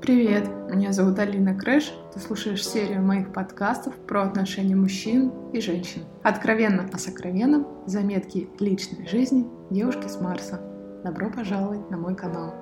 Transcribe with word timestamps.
Привет, 0.00 0.48
меня 0.70 0.94
зовут 0.94 1.18
Алина 1.18 1.54
Крэш. 1.54 1.92
Ты 2.14 2.20
слушаешь 2.20 2.66
серию 2.66 3.02
моих 3.02 3.34
подкастов 3.34 3.94
про 3.96 4.22
отношения 4.22 4.74
мужчин 4.74 5.30
и 5.52 5.60
женщин. 5.60 6.04
Откровенно 6.22 6.88
о 6.90 6.96
сокровенном, 6.96 7.66
заметки 7.86 8.48
личной 8.58 9.06
жизни 9.06 9.46
девушки 9.70 10.08
с 10.08 10.18
Марса. 10.18 10.58
Добро 11.04 11.28
пожаловать 11.28 11.90
на 11.90 11.98
мой 11.98 12.16
канал. 12.16 12.54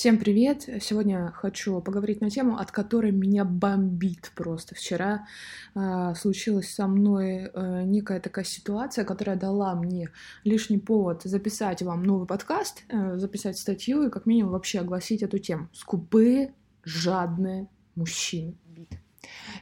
Всем 0.00 0.16
привет! 0.16 0.66
Сегодня 0.80 1.30
хочу 1.30 1.78
поговорить 1.82 2.22
на 2.22 2.30
тему, 2.30 2.56
от 2.56 2.70
которой 2.70 3.12
меня 3.12 3.44
бомбит 3.44 4.32
просто. 4.34 4.74
Вчера 4.74 5.26
э, 5.74 6.14
случилась 6.16 6.72
со 6.72 6.86
мной 6.86 7.50
э, 7.52 7.82
некая 7.84 8.18
такая 8.18 8.46
ситуация, 8.46 9.04
которая 9.04 9.36
дала 9.36 9.74
мне 9.74 10.08
лишний 10.42 10.78
повод 10.78 11.24
записать 11.24 11.82
вам 11.82 12.02
новый 12.02 12.26
подкаст, 12.26 12.82
э, 12.88 13.18
записать 13.18 13.58
статью 13.58 14.04
и 14.04 14.10
как 14.10 14.24
минимум 14.24 14.52
вообще 14.52 14.80
огласить 14.80 15.22
эту 15.22 15.36
тему. 15.36 15.68
Скупые, 15.74 16.54
жадные 16.82 17.68
мужчины. 17.94 18.54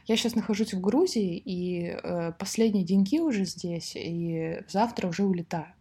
Я 0.05 0.15
сейчас 0.15 0.35
нахожусь 0.35 0.73
в 0.73 0.79
Грузии, 0.79 1.35
и 1.35 1.83
э, 2.01 2.31
последние 2.39 2.85
деньги 2.85 3.19
уже 3.19 3.43
здесь, 3.43 3.91
и 3.97 4.61
завтра 4.69 5.09
уже 5.09 5.25
улетаю. 5.25 5.73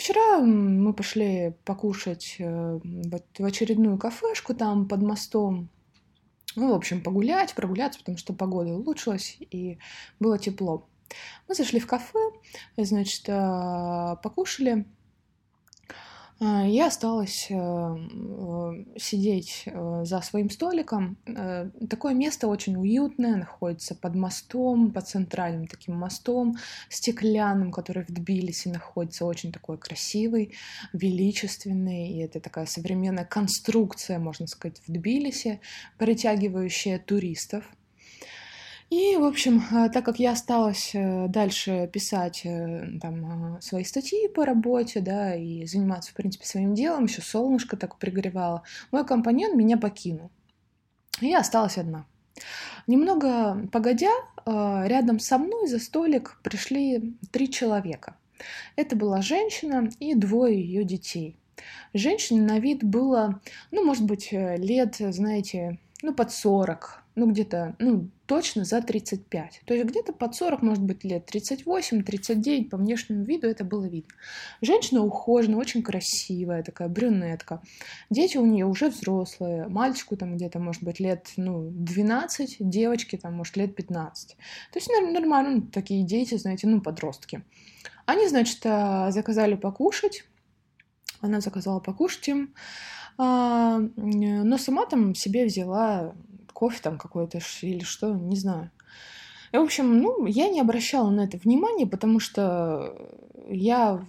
Вчера 0.00 0.38
мы 0.38 0.94
пошли 0.94 1.52
покушать 1.66 2.36
э, 2.38 2.80
в 2.82 3.44
очередную 3.44 3.98
кафешку 3.98 4.54
там 4.54 4.88
под 4.88 5.02
мостом. 5.02 5.68
Ну, 6.56 6.72
в 6.72 6.74
общем, 6.74 7.02
погулять, 7.02 7.54
прогуляться, 7.54 7.98
потому 7.98 8.16
что 8.16 8.32
погода 8.32 8.70
улучшилась 8.70 9.36
и 9.38 9.78
было 10.18 10.38
тепло. 10.38 10.88
Мы 11.46 11.54
зашли 11.54 11.80
в 11.80 11.86
кафе, 11.86 12.18
значит, 12.78 13.28
э, 13.28 14.16
покушали. 14.22 14.86
А, 16.42 16.66
я 16.66 16.86
осталась 16.86 17.48
э, 17.50 17.54
э, 17.54 18.84
сидеть 18.96 19.64
э, 19.66 20.04
за 20.04 20.22
своим 20.22 20.48
столиком. 20.48 21.18
Такое 21.90 22.14
место 22.14 22.48
очень 22.48 22.76
уютное, 22.76 23.36
находится 23.36 23.94
под 23.94 24.14
мостом, 24.14 24.90
под 24.90 25.06
центральным 25.06 25.66
таким 25.66 25.96
мостом, 25.96 26.56
стеклянным, 26.88 27.70
который 27.70 28.04
в 28.04 28.08
Тбилиси 28.08 28.68
находится, 28.68 29.26
очень 29.26 29.52
такой 29.52 29.76
красивый, 29.76 30.54
величественный, 30.94 32.08
и 32.08 32.18
это 32.20 32.40
такая 32.40 32.64
современная 32.64 33.26
конструкция, 33.26 34.18
можно 34.18 34.46
сказать, 34.46 34.80
в 34.86 34.90
Тбилиси, 34.90 35.60
притягивающая 35.98 36.98
туристов. 36.98 37.64
И, 38.90 39.16
в 39.16 39.24
общем, 39.24 39.62
э, 39.70 39.88
так 39.88 40.04
как 40.04 40.18
я 40.18 40.32
осталась 40.32 40.90
э, 40.94 41.28
дальше 41.28 41.88
писать 41.92 42.40
э, 42.44 42.98
там, 43.00 43.58
свои 43.60 43.84
статьи 43.84 44.26
по 44.26 44.44
работе, 44.44 45.00
да, 45.00 45.36
и 45.36 45.64
заниматься, 45.64 46.10
в 46.10 46.14
принципе, 46.14 46.44
своим 46.44 46.74
делом, 46.74 47.04
еще 47.04 47.22
солнышко 47.22 47.76
так 47.76 47.98
пригревало, 47.98 48.64
мой 48.90 49.06
компаньон 49.06 49.56
меня 49.56 49.76
покинул. 49.76 50.32
И 51.20 51.28
я 51.28 51.38
осталась 51.38 51.78
одна. 51.78 52.04
Немного 52.88 53.68
погодя, 53.70 54.10
рядом 54.46 55.20
со 55.20 55.38
мной 55.38 55.68
за 55.68 55.78
столик 55.78 56.40
пришли 56.42 57.14
три 57.30 57.50
человека. 57.50 58.16
Это 58.74 58.96
была 58.96 59.20
женщина 59.20 59.90
и 60.00 60.14
двое 60.14 60.58
ее 60.58 60.82
детей. 60.82 61.36
Женщине 61.92 62.40
на 62.40 62.58
вид 62.58 62.82
было, 62.82 63.40
ну, 63.70 63.84
может 63.84 64.04
быть, 64.04 64.32
лет, 64.32 64.96
знаете, 64.98 65.78
ну, 66.02 66.14
под 66.14 66.32
40, 66.32 67.02
ну, 67.14 67.30
где-то, 67.30 67.76
ну, 67.78 68.08
точно 68.30 68.64
за 68.64 68.80
35. 68.80 69.62
То 69.64 69.74
есть 69.74 69.86
где-то 69.86 70.12
под 70.12 70.36
40, 70.36 70.62
может 70.62 70.84
быть, 70.84 71.02
лет 71.02 71.28
38-39, 71.34 72.68
по 72.68 72.76
внешнему 72.76 73.24
виду 73.24 73.48
это 73.48 73.64
было 73.64 73.86
видно. 73.86 74.14
Женщина 74.62 75.02
ухоженная, 75.02 75.58
очень 75.58 75.82
красивая, 75.82 76.62
такая 76.62 76.88
брюнетка. 76.88 77.60
Дети 78.08 78.36
у 78.36 78.46
нее 78.46 78.66
уже 78.66 78.88
взрослые. 78.90 79.66
Мальчику 79.66 80.16
там 80.16 80.36
где-то, 80.36 80.60
может 80.60 80.84
быть, 80.84 81.00
лет 81.00 81.32
ну, 81.36 81.70
12, 81.72 82.58
девочке 82.60 83.18
там, 83.18 83.34
может, 83.34 83.56
лет 83.56 83.74
15. 83.74 84.36
То 84.36 84.78
есть 84.78 84.88
нормально 85.12 85.66
такие 85.72 86.04
дети, 86.04 86.36
знаете, 86.36 86.68
ну, 86.68 86.80
подростки. 86.80 87.42
Они, 88.06 88.28
значит, 88.28 88.60
а, 88.64 89.10
заказали 89.10 89.56
покушать. 89.56 90.22
Она 91.20 91.40
заказала 91.40 91.80
покушать 91.80 92.28
им. 92.28 92.54
А, 93.18 93.80
но 93.96 94.56
сама 94.56 94.86
там 94.86 95.16
себе 95.16 95.46
взяла 95.46 96.14
кофе 96.60 96.78
там 96.82 96.98
какой-то 96.98 97.38
или 97.62 97.82
что, 97.84 98.14
не 98.14 98.36
знаю. 98.36 98.70
И, 99.52 99.56
в 99.56 99.62
общем, 99.62 99.98
ну, 100.02 100.26
я 100.26 100.50
не 100.50 100.60
обращала 100.60 101.08
на 101.08 101.22
это 101.22 101.38
внимания, 101.38 101.86
потому 101.86 102.20
что 102.20 102.94
я, 103.48 104.04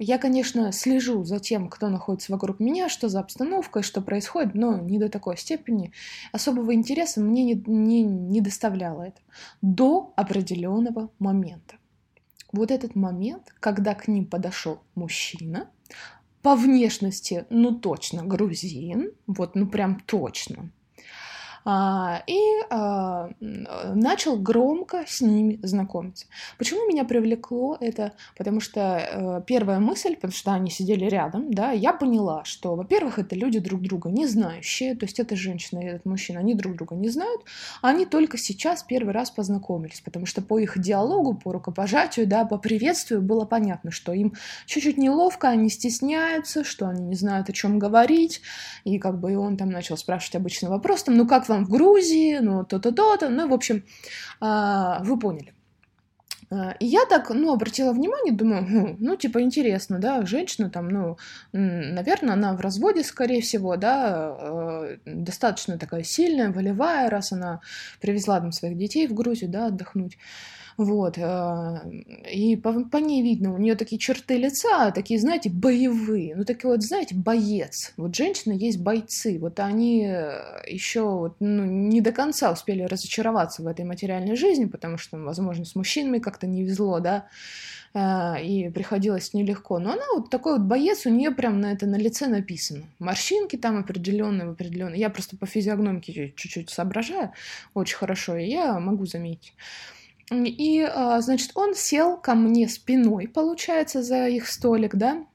я, 0.00 0.18
конечно, 0.18 0.72
слежу 0.72 1.22
за 1.22 1.38
тем, 1.38 1.68
кто 1.68 1.88
находится 1.88 2.32
вокруг 2.32 2.58
меня, 2.58 2.88
что 2.88 3.08
за 3.08 3.20
обстановка, 3.20 3.84
что 3.84 4.02
происходит, 4.02 4.56
но 4.56 4.76
не 4.76 4.98
до 4.98 5.08
такой 5.08 5.36
степени. 5.38 5.92
Особого 6.32 6.74
интереса 6.74 7.20
мне 7.20 7.44
не, 7.44 7.62
не, 7.64 8.02
не 8.02 8.40
доставляло 8.40 9.02
это. 9.02 9.20
До 9.62 10.12
определенного 10.16 11.10
момента. 11.20 11.76
Вот 12.52 12.72
этот 12.72 12.96
момент, 12.96 13.54
когда 13.60 13.94
к 13.94 14.08
ним 14.08 14.26
подошел 14.26 14.80
мужчина, 14.96 15.70
по 16.42 16.56
внешности, 16.56 17.46
ну 17.50 17.72
точно, 17.78 18.24
грузин, 18.24 19.12
вот, 19.28 19.54
ну 19.54 19.66
прям 19.66 20.00
точно, 20.00 20.70
и 21.66 22.40
а, 22.68 23.30
начал 23.40 24.36
громко 24.36 25.04
с 25.06 25.22
ними 25.22 25.58
знакомиться. 25.62 26.26
Почему 26.58 26.86
меня 26.86 27.04
привлекло 27.04 27.78
это? 27.80 28.12
Потому 28.36 28.60
что 28.60 28.80
э, 28.80 29.42
первая 29.46 29.78
мысль, 29.78 30.14
потому 30.14 30.32
что 30.32 30.52
они 30.52 30.70
сидели 30.70 31.06
рядом, 31.06 31.50
да, 31.50 31.70
я 31.70 31.94
поняла, 31.94 32.44
что, 32.44 32.74
во-первых, 32.76 33.18
это 33.18 33.34
люди 33.34 33.60
друг 33.60 33.80
друга 33.80 34.10
не 34.10 34.26
знающие, 34.26 34.94
то 34.94 35.06
есть 35.06 35.18
эта 35.18 35.36
женщина 35.36 35.80
и 35.80 35.86
этот 35.86 36.04
мужчина, 36.04 36.40
они 36.40 36.54
друг 36.54 36.76
друга 36.76 36.96
не 36.96 37.08
знают, 37.08 37.42
они 37.80 38.04
только 38.04 38.36
сейчас 38.36 38.82
первый 38.82 39.14
раз 39.14 39.30
познакомились, 39.30 40.02
потому 40.02 40.26
что 40.26 40.42
по 40.42 40.58
их 40.58 40.78
диалогу, 40.78 41.34
по 41.34 41.52
рукопожатию, 41.52 42.26
да, 42.26 42.44
по 42.44 42.58
приветствию 42.58 43.22
было 43.22 43.46
понятно, 43.46 43.90
что 43.90 44.12
им 44.12 44.34
чуть-чуть 44.66 44.98
неловко, 44.98 45.48
они 45.48 45.70
стесняются, 45.70 46.62
что 46.62 46.88
они 46.88 47.04
не 47.06 47.14
знают, 47.14 47.48
о 47.48 47.52
чем 47.52 47.78
говорить, 47.78 48.42
и 48.84 48.98
как 48.98 49.18
бы 49.18 49.32
и 49.32 49.36
он 49.36 49.56
там 49.56 49.70
начал 49.70 49.96
спрашивать 49.96 50.36
обычный 50.36 50.68
вопрос, 50.68 51.04
там, 51.04 51.16
ну 51.16 51.26
как 51.26 51.48
вам 51.48 51.53
там 51.54 51.64
в 51.64 51.70
Грузии, 51.70 52.38
ну 52.38 52.64
то-то, 52.64 52.92
то-то, 52.92 53.28
ну, 53.28 53.48
в 53.48 53.52
общем, 53.52 53.84
а, 54.40 55.02
вы 55.04 55.18
поняли. 55.18 55.54
А, 56.50 56.72
и 56.80 56.86
я 56.86 57.04
так, 57.06 57.30
ну, 57.30 57.52
обратила 57.52 57.92
внимание, 57.92 58.34
думаю, 58.34 58.64
хм, 58.64 58.96
ну, 59.00 59.16
типа, 59.16 59.40
интересно, 59.40 59.98
да, 59.98 60.26
женщина 60.26 60.68
там, 60.70 60.88
ну, 60.88 61.16
наверное, 61.52 62.34
она 62.34 62.54
в 62.54 62.60
разводе, 62.60 63.04
скорее 63.04 63.40
всего, 63.40 63.76
да, 63.76 64.36
э, 64.38 64.96
достаточно 65.06 65.78
такая 65.78 66.02
сильная, 66.02 66.52
волевая, 66.52 67.08
раз 67.10 67.32
она 67.32 67.60
привезла 68.00 68.40
там 68.40 68.52
своих 68.52 68.76
детей 68.76 69.06
в 69.06 69.14
Грузию, 69.14 69.50
да, 69.50 69.66
отдохнуть. 69.66 70.18
Вот. 70.76 71.18
Э, 71.18 71.80
и 72.32 72.56
по, 72.56 72.84
по 72.84 72.96
ней 72.96 73.22
видно, 73.22 73.54
у 73.54 73.58
нее 73.58 73.76
такие 73.76 73.98
черты 73.98 74.36
лица, 74.36 74.90
такие, 74.90 75.20
знаете, 75.20 75.50
боевые. 75.50 76.34
Ну, 76.34 76.44
такие 76.44 76.70
вот, 76.70 76.82
знаете, 76.82 77.14
боец. 77.14 77.92
Вот 77.96 78.14
женщины 78.14 78.52
есть 78.52 78.80
бойцы. 78.80 79.38
Вот 79.38 79.60
они 79.60 80.06
э, 80.06 80.62
еще 80.68 81.02
вот, 81.02 81.36
ну, 81.40 81.64
не 81.64 82.00
до 82.00 82.12
конца 82.12 82.50
успели 82.50 82.82
разочароваться 82.82 83.62
в 83.62 83.66
этой 83.66 83.84
материальной 83.84 84.36
жизни, 84.36 84.64
потому 84.64 84.98
что, 84.98 85.16
возможно, 85.18 85.64
с 85.64 85.74
мужчинами 85.76 86.18
как-то 86.18 86.46
не 86.46 86.64
везло, 86.64 86.98
да, 86.98 87.28
э, 87.94 88.42
и 88.42 88.68
приходилось 88.70 89.32
нелегко. 89.32 89.78
Но 89.78 89.92
она 89.92 90.04
вот 90.16 90.28
такой 90.30 90.58
вот 90.58 90.62
боец, 90.62 91.06
у 91.06 91.10
нее 91.10 91.30
прям 91.30 91.60
на 91.60 91.72
это 91.72 91.86
на 91.86 91.96
лице 91.96 92.26
написано. 92.26 92.84
Морщинки 92.98 93.56
там 93.56 93.78
определенные, 93.78 94.50
определенные. 94.50 94.98
Я 94.98 95.10
просто 95.10 95.36
по 95.36 95.46
физиогномике 95.46 96.32
чуть-чуть 96.36 96.70
соображаю 96.70 97.30
очень 97.74 97.96
хорошо, 97.96 98.36
и 98.36 98.48
я 98.48 98.80
могу 98.80 99.06
заметить. 99.06 99.52
И, 100.30 100.80
а, 100.80 101.20
значит, 101.20 101.50
он 101.54 101.74
сел 101.74 102.16
ко 102.16 102.34
мне 102.34 102.68
спиной, 102.68 103.28
получается, 103.28 104.02
за 104.02 104.28
их 104.28 104.48
столик, 104.48 104.94
да, 104.94 105.26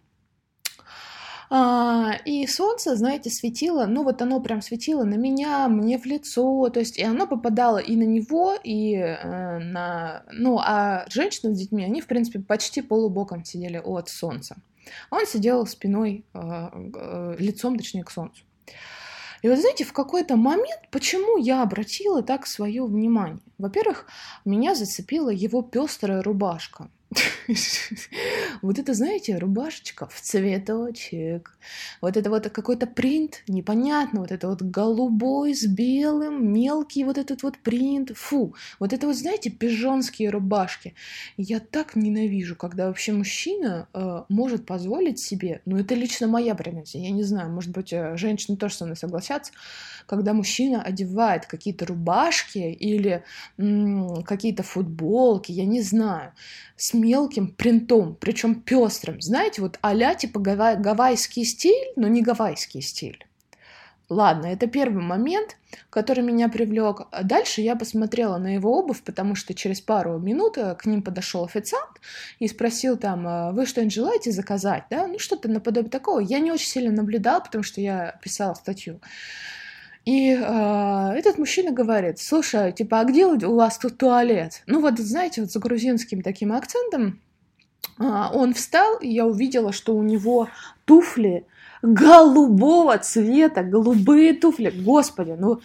а, 1.52 2.12
и 2.26 2.46
солнце, 2.46 2.96
знаете, 2.96 3.32
светило, 3.32 3.88
ну 3.88 4.04
вот 4.04 4.22
оно 4.22 4.40
прям 4.40 4.62
светило 4.62 5.04
на 5.04 5.16
меня, 5.16 5.68
мне 5.68 5.98
в 5.98 6.06
лицо, 6.06 6.70
то 6.70 6.80
есть 6.80 7.00
и 7.00 7.04
оно 7.04 7.26
попадало 7.26 7.80
и 7.80 7.96
на 7.96 8.04
него, 8.04 8.56
и 8.64 8.94
э, 8.94 9.58
на... 9.58 10.24
Ну, 10.32 10.60
а 10.60 11.06
женщины 11.10 11.56
с 11.56 11.58
детьми, 11.58 11.84
они, 11.84 12.02
в 12.02 12.08
принципе, 12.08 12.40
почти 12.40 12.84
полубоком 12.84 13.44
сидели 13.44 13.82
от 13.84 14.10
солнца. 14.10 14.58
Он 15.10 15.26
сидел 15.26 15.66
спиной, 15.66 16.24
э, 16.34 16.40
э, 16.40 17.36
лицом, 17.40 17.78
точнее, 17.78 18.04
к 18.04 18.12
солнцу. 18.12 18.44
И 19.42 19.50
вот 19.50 19.60
знаете, 19.60 19.86
в 19.86 19.94
какой-то 19.94 20.36
момент, 20.36 20.82
почему 20.92 21.38
я 21.38 21.64
обратила 21.64 22.22
так 22.22 22.46
свое 22.46 22.86
внимание? 22.86 23.40
Во-первых, 23.58 24.06
меня 24.46 24.76
зацепила 24.76 25.30
его 25.30 25.62
пестрая 25.62 26.22
рубашка. 26.22 26.90
Вот 28.62 28.78
это, 28.80 28.94
знаете, 28.94 29.38
рубашечка 29.38 30.08
в 30.08 30.20
цветочек. 30.22 31.58
Вот 32.02 32.18
это 32.18 32.30
вот 32.30 32.50
какой-то 32.50 32.88
принт, 32.88 33.44
непонятно, 33.48 34.22
вот 34.22 34.32
это 34.32 34.48
вот 34.48 34.62
голубой 34.62 35.56
с 35.56 35.66
белым, 35.66 36.52
мелкий 36.54 37.04
вот 37.04 37.18
этот 37.18 37.44
вот 37.44 37.58
принт. 37.60 38.12
Фу, 38.16 38.56
вот 38.80 38.94
это 38.94 39.08
вот, 39.08 39.16
знаете, 39.16 39.50
пижонские 39.50 40.30
рубашки. 40.30 40.94
Я 41.38 41.60
так 41.60 41.96
ненавижу, 41.96 42.56
когда 42.56 42.88
вообще 42.88 43.12
мужчина 43.14 43.88
э, 43.94 44.24
может 44.30 44.66
позволить 44.66 45.20
себе, 45.20 45.62
ну 45.66 45.78
это 45.78 45.96
лично 45.96 46.28
моя 46.28 46.56
претензия, 46.56 47.02
я 47.02 47.12
не 47.12 47.24
знаю, 47.24 47.50
может 47.52 47.72
быть, 47.72 47.92
э, 47.94 48.16
женщины 48.18 48.58
тоже 48.58 48.76
со 48.76 48.86
мной 48.86 48.98
согласятся, 48.98 49.52
когда 50.06 50.34
мужчина 50.34 50.82
одевает 50.82 51.46
какие-то 51.46 51.86
рубашки 51.86 52.58
или 52.58 53.24
м- 53.58 54.24
какие-то 54.24 54.64
футболки, 54.64 55.52
я 55.52 55.66
не 55.66 55.82
знаю, 55.82 56.34
с 56.76 56.94
мелким 57.02 57.48
принтом, 57.48 58.16
причем 58.20 58.56
пестрым. 58.56 59.22
Знаете, 59.22 59.62
вот 59.62 59.78
а 59.82 60.14
типа 60.16 60.40
гава- 60.40 60.76
гавайский 60.76 61.46
стиль, 61.46 61.94
но 61.96 62.08
не 62.08 62.22
гавайский 62.22 62.82
стиль. 62.82 63.26
Ладно, 64.10 64.48
это 64.48 64.66
первый 64.66 65.04
момент, 65.04 65.58
который 65.92 66.24
меня 66.24 66.50
привлек. 66.50 67.02
Дальше 67.24 67.62
я 67.62 67.76
посмотрела 67.76 68.38
на 68.40 68.56
его 68.56 68.76
обувь, 68.76 69.04
потому 69.04 69.36
что 69.36 69.54
через 69.54 69.82
пару 69.82 70.18
минут 70.18 70.58
э, 70.58 70.74
к 70.74 70.88
ним 70.88 71.04
подошел 71.04 71.46
официант 71.46 72.02
и 72.40 72.48
спросил 72.48 72.98
там, 72.98 73.28
«А 73.28 73.52
вы 73.52 73.68
что-нибудь 73.68 73.94
желаете 73.94 74.32
заказать, 74.32 74.86
да? 74.90 75.06
Ну, 75.06 75.20
что-то 75.20 75.48
наподобие 75.48 75.92
такого. 75.92 76.22
Я 76.22 76.40
не 76.40 76.52
очень 76.52 76.68
сильно 76.68 76.92
наблюдала, 76.92 77.40
потому 77.40 77.64
что 77.64 77.82
я 77.82 78.20
писала 78.24 78.56
статью. 78.56 79.00
И 80.06 80.32
э, 80.32 81.14
этот 81.16 81.38
мужчина 81.38 81.72
говорит, 81.72 82.20
слушай, 82.20 82.72
типа, 82.72 83.02
а 83.02 83.04
где 83.06 83.26
у 83.26 83.56
вас 83.56 83.78
тут 83.78 83.98
туалет? 83.98 84.64
Ну 84.66 84.82
вот, 84.82 84.98
знаете, 84.98 85.42
вот 85.42 85.52
за 85.52 85.60
грузинским 85.60 86.22
таким 86.22 86.54
акцентом 86.54 87.20
э, 88.00 88.04
он 88.34 88.54
встал, 88.54 88.98
и 88.98 89.10
я 89.10 89.26
увидела, 89.26 89.72
что 89.72 89.96
у 89.96 90.04
него 90.04 90.50
туфли 90.86 91.46
голубого 91.82 92.98
цвета, 92.98 93.64
голубые 93.64 94.34
туфли. 94.34 94.70
Господи, 94.70 95.36
ну 95.38 95.62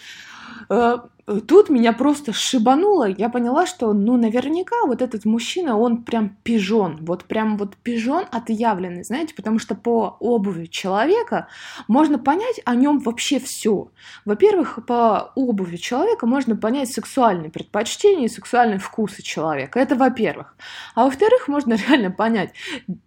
э, 0.69 0.99
Тут 1.27 1.71
меня 1.71 1.95
просто 1.95 2.35
шибануло, 2.35 3.09
я 3.09 3.31
поняла, 3.31 3.65
что, 3.65 3.95
ну, 3.95 4.19
наверняка 4.19 4.77
вот 4.87 5.01
этот 5.01 5.25
мужчина, 5.25 5.79
он 5.79 6.03
прям 6.03 6.37
пижон, 6.43 6.99
вот 7.01 7.25
прям 7.25 7.57
вот 7.57 7.77
пижон 7.77 8.25
отъявленный, 8.31 9.05
знаете, 9.05 9.35
потому 9.35 9.59
что 9.59 9.75
по 9.75 10.19
обуви 10.21 10.67
человека 10.67 11.49
можно 11.89 12.19
понять 12.19 12.61
о 12.67 12.75
нем 12.75 12.99
вообще 12.99 13.41
все. 13.41 13.89
Во-первых, 14.27 14.81
по 14.87 15.33
обуви 15.35 15.77
человека 15.77 16.27
можно 16.27 16.57
понять 16.57 16.93
сексуальные 16.93 17.51
предпочтения 17.51 18.27
и 18.27 18.29
сексуальные 18.29 18.79
вкусы 18.79 19.23
человека, 19.23 19.81
это 19.81 19.97
во-первых. 19.97 20.55
А 20.95 21.05
во-вторых, 21.05 21.49
можно 21.49 21.73
реально 21.89 22.11
понять, 22.11 22.53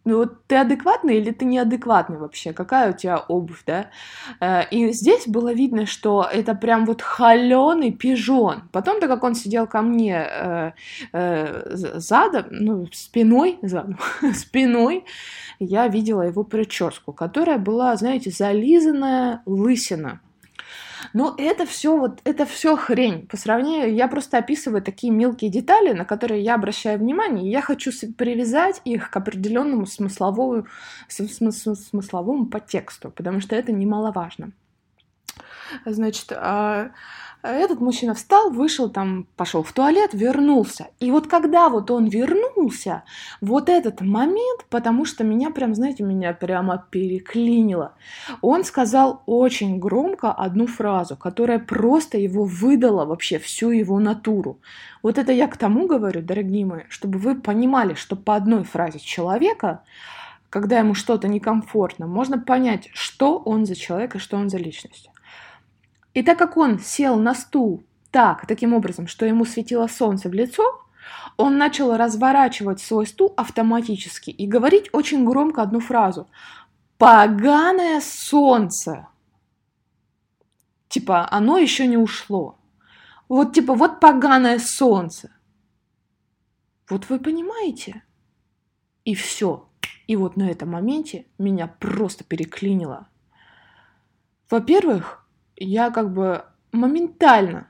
ну, 0.06 0.18
вот 0.18 0.48
ты 0.48 0.56
адекватный 0.56 1.18
или 1.18 1.30
ты 1.30 1.46
неадекватный 1.46 2.18
вообще, 2.18 2.52
какая 2.52 2.94
у 2.94 2.98
тебя 2.98 3.20
обувь, 3.20 3.62
да? 3.68 3.92
Э, 4.40 4.68
и 4.72 4.92
здесь 4.92 5.28
было 5.28 5.54
видно, 5.54 5.86
что 5.86 6.24
это 6.24 6.56
прям 6.56 6.86
вот 6.86 7.04
холеный 7.04 7.92
пижон. 8.08 8.64
Потом, 8.72 9.00
так 9.02 9.10
как 9.10 9.24
он 9.24 9.36
сидел 9.36 9.68
ко 9.68 9.82
мне 9.82 10.26
э, 10.30 10.72
э, 11.12 11.76
задом, 12.00 12.46
ну, 12.52 12.88
спиной, 12.94 13.60
задом, 13.64 13.98
спиной, 14.34 15.04
я 15.60 15.88
видела 15.88 16.22
его 16.22 16.44
прическу, 16.44 17.12
которая 17.12 17.58
была, 17.58 17.96
знаете, 17.98 18.32
зализанная 18.32 19.42
лысина. 19.46 20.22
Но 21.14 21.36
это 21.38 21.66
все 21.66 21.98
вот, 21.98 22.22
это 22.24 22.46
все 22.46 22.78
хрень. 22.78 23.28
По 23.28 23.36
сравнению, 23.36 23.94
я 23.94 24.08
просто 24.08 24.38
описываю 24.38 24.82
такие 24.82 25.12
мелкие 25.12 25.52
детали, 25.52 25.92
на 25.92 26.06
которые 26.06 26.42
я 26.42 26.56
обращаю 26.56 27.00
внимание, 27.00 27.46
и 27.46 27.52
я 27.52 27.62
хочу 27.62 27.92
привязать 28.18 28.82
их 28.86 29.10
к 29.10 29.18
определенному 29.18 29.86
смысловому, 29.86 30.66
смысловому 31.10 32.46
подтексту, 32.46 33.12
потому 33.12 33.42
что 33.42 33.56
это 33.56 33.74
немаловажно. 33.74 34.52
Значит, 35.86 36.32
а, 36.36 36.92
этот 37.44 37.80
мужчина 37.80 38.14
встал, 38.14 38.50
вышел 38.50 38.90
там, 38.90 39.28
пошел 39.36 39.64
в 39.64 39.72
туалет, 39.72 40.12
вернулся. 40.14 40.88
И 41.00 41.12
вот 41.12 41.28
когда 41.28 41.70
вот 41.70 41.92
он 41.92 42.08
вернулся, 42.08 43.04
вот 43.42 43.70
этот 43.70 44.02
момент, 44.02 44.66
потому 44.70 45.06
что 45.06 45.24
меня 45.24 45.52
прям, 45.52 45.76
знаете, 45.76 46.04
меня 46.04 46.34
прямо 46.34 46.86
переклинило. 46.90 47.94
Он 48.42 48.64
сказал 48.64 49.22
очень 49.26 49.80
громко 49.80 50.32
одну 50.32 50.68
фразу, 50.68 51.16
которая 51.16 51.60
просто 51.60 52.18
его 52.18 52.44
выдала 52.44 53.06
вообще 53.06 53.40
всю 53.40 53.70
его 53.70 54.00
натуру. 54.00 54.60
Вот 55.04 55.18
это 55.18 55.32
я 55.32 55.48
к 55.48 55.58
тому 55.58 55.88
говорю, 55.88 56.22
дорогие 56.22 56.66
мои, 56.66 56.82
чтобы 56.90 57.20
вы 57.20 57.36
понимали, 57.36 57.94
что 57.94 58.16
по 58.16 58.36
одной 58.36 58.64
фразе 58.64 59.00
человека 59.00 59.84
когда 60.50 60.80
ему 60.80 60.94
что-то 60.94 61.28
некомфортно, 61.28 62.08
можно 62.08 62.40
понять, 62.40 62.90
что 62.94 63.38
он 63.38 63.66
за 63.66 63.76
человек 63.76 64.16
и 64.16 64.20
что 64.20 64.38
он 64.38 64.50
за 64.50 64.58
личность. 64.58 65.10
И 66.18 66.24
так 66.24 66.40
как 66.40 66.58
он 66.58 66.80
сел 66.80 67.16
на 67.20 67.36
стул 67.36 67.84
так, 68.10 68.48
таким 68.48 68.74
образом, 68.74 69.06
что 69.06 69.24
ему 69.28 69.46
светило 69.46 69.86
солнце 69.86 70.30
в 70.30 70.34
лицо, 70.34 70.64
он 71.38 71.60
начал 71.60 71.96
разворачивать 71.96 72.80
свой 72.80 73.06
стул 73.06 73.36
автоматически 73.38 74.32
и 74.32 74.48
говорить 74.48 74.90
очень 74.94 75.24
громко 75.26 75.62
одну 75.62 75.80
фразу. 75.80 76.28
«Поганое 76.98 78.02
солнце!» 78.02 79.08
Типа, 80.90 81.28
оно 81.30 81.60
еще 81.60 81.86
не 81.86 81.98
ушло. 81.98 82.58
Вот 83.30 83.54
типа, 83.54 83.76
вот 83.76 84.00
поганое 84.00 84.58
солнце. 84.58 85.30
Вот 86.90 87.10
вы 87.10 87.20
понимаете? 87.20 88.02
И 89.06 89.14
все. 89.14 89.70
И 90.08 90.16
вот 90.16 90.36
на 90.36 90.50
этом 90.50 90.72
моменте 90.72 91.28
меня 91.38 91.68
просто 91.68 92.24
переклинило. 92.24 93.08
Во-первых, 94.50 95.27
я 95.58 95.90
как 95.90 96.14
бы 96.14 96.46
моментально 96.72 97.68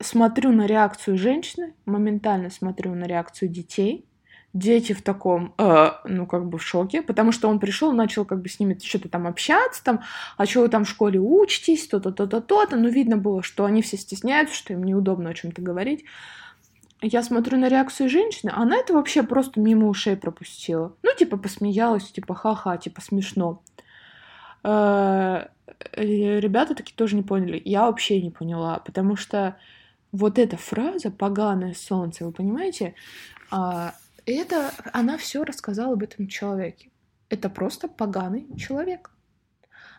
смотрю 0.00 0.52
на 0.52 0.66
реакцию 0.66 1.18
женщины, 1.18 1.74
моментально 1.84 2.50
смотрю 2.50 2.94
на 2.94 3.04
реакцию 3.04 3.50
детей. 3.50 4.06
Дети 4.52 4.94
в 4.94 5.02
таком, 5.02 5.54
э, 5.58 5.90
ну, 6.06 6.26
как 6.26 6.48
бы 6.48 6.58
в 6.58 6.62
шоке, 6.64 7.02
потому 7.02 7.30
что 7.30 7.48
он 7.48 7.60
пришел, 7.60 7.92
начал 7.92 8.24
как 8.24 8.42
бы 8.42 8.48
с 8.48 8.58
ними 8.58 8.76
что-то 8.82 9.08
там 9.08 9.28
общаться, 9.28 9.84
там, 9.84 10.00
а 10.36 10.44
что 10.44 10.62
вы 10.62 10.68
там 10.68 10.84
в 10.84 10.88
школе 10.88 11.20
учитесь, 11.20 11.86
то-то, 11.86 12.10
то-то, 12.10 12.40
то-то. 12.40 12.76
Ну, 12.76 12.88
видно 12.88 13.16
было, 13.16 13.44
что 13.44 13.64
они 13.64 13.80
все 13.80 13.96
стесняются, 13.96 14.56
что 14.56 14.72
им 14.72 14.82
неудобно 14.82 15.30
о 15.30 15.34
чем-то 15.34 15.62
говорить. 15.62 16.04
Я 17.00 17.22
смотрю 17.22 17.58
на 17.58 17.68
реакцию 17.68 18.08
женщины, 18.08 18.50
она 18.52 18.76
это 18.76 18.92
вообще 18.92 19.22
просто 19.22 19.60
мимо 19.60 19.86
ушей 19.86 20.16
пропустила. 20.16 20.96
Ну, 21.04 21.10
типа, 21.16 21.36
посмеялась, 21.36 22.10
типа, 22.10 22.34
ха-ха, 22.34 22.76
типа, 22.76 23.00
смешно. 23.00 23.62
Э, 24.64 25.44
ребята 25.92 26.74
такие 26.74 26.94
тоже 26.94 27.16
не 27.16 27.22
поняли. 27.22 27.60
Я 27.64 27.86
вообще 27.86 28.20
не 28.20 28.30
поняла, 28.30 28.78
потому 28.78 29.16
что 29.16 29.56
вот 30.12 30.38
эта 30.38 30.56
фраза 30.56 31.10
«поганое 31.10 31.74
солнце», 31.74 32.24
вы 32.24 32.32
понимаете, 32.32 32.94
а, 33.50 33.94
это, 34.26 34.72
она 34.92 35.16
все 35.18 35.44
рассказала 35.44 35.94
об 35.94 36.02
этом 36.02 36.26
человеке. 36.26 36.90
Это 37.28 37.48
просто 37.48 37.88
поганый 37.88 38.46
человек. 38.56 39.10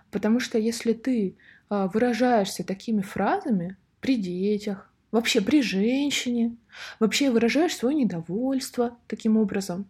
Потому 0.09 0.39
что 0.39 0.57
если 0.57 0.93
ты 0.93 1.37
а, 1.69 1.87
выражаешься 1.87 2.63
такими 2.63 3.01
фразами 3.01 3.77
при 4.01 4.17
детях, 4.17 4.91
вообще 5.11 5.41
при 5.41 5.61
женщине, 5.61 6.55
вообще 6.99 7.31
выражаешь 7.31 7.75
свое 7.75 7.95
недовольство 7.95 8.97
таким 9.07 9.37
образом, 9.37 9.89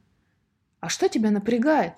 а 0.79 0.89
что 0.89 1.07
тебя 1.09 1.31
напрягает? 1.31 1.93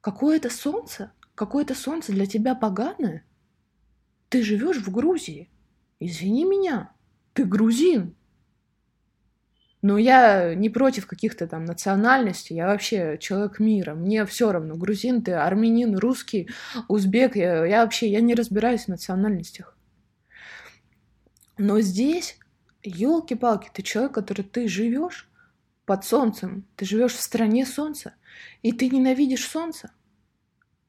Какое 0.00 0.36
это 0.36 0.50
солнце? 0.50 1.12
Какое-то 1.42 1.74
солнце 1.74 2.12
для 2.12 2.26
тебя 2.26 2.54
поганое? 2.54 3.24
Ты 4.28 4.44
живешь 4.44 4.76
в 4.76 4.92
Грузии. 4.92 5.50
Извини 5.98 6.44
меня, 6.44 6.92
ты 7.32 7.44
грузин. 7.44 8.14
Но 9.82 9.98
я 9.98 10.54
не 10.54 10.70
против 10.70 11.08
каких-то 11.08 11.48
там 11.48 11.64
национальностей, 11.64 12.54
я 12.54 12.68
вообще 12.68 13.18
человек 13.18 13.58
мира. 13.58 13.96
Мне 13.96 14.24
все 14.24 14.52
равно, 14.52 14.76
грузин 14.76 15.20
ты, 15.20 15.32
армянин, 15.32 15.98
русский, 15.98 16.48
узбек, 16.86 17.34
я, 17.34 17.64
я 17.64 17.82
вообще, 17.82 18.08
я 18.08 18.20
не 18.20 18.36
разбираюсь 18.36 18.84
в 18.84 18.88
национальностях. 18.88 19.76
Но 21.58 21.80
здесь, 21.80 22.38
елки-палки, 22.84 23.68
ты 23.74 23.82
человек, 23.82 24.12
который 24.12 24.44
ты 24.44 24.68
живешь 24.68 25.28
под 25.86 26.04
солнцем, 26.04 26.68
ты 26.76 26.84
живешь 26.84 27.14
в 27.14 27.20
стране 27.20 27.66
солнца, 27.66 28.14
и 28.62 28.70
ты 28.70 28.88
ненавидишь 28.88 29.44
солнце. 29.44 29.90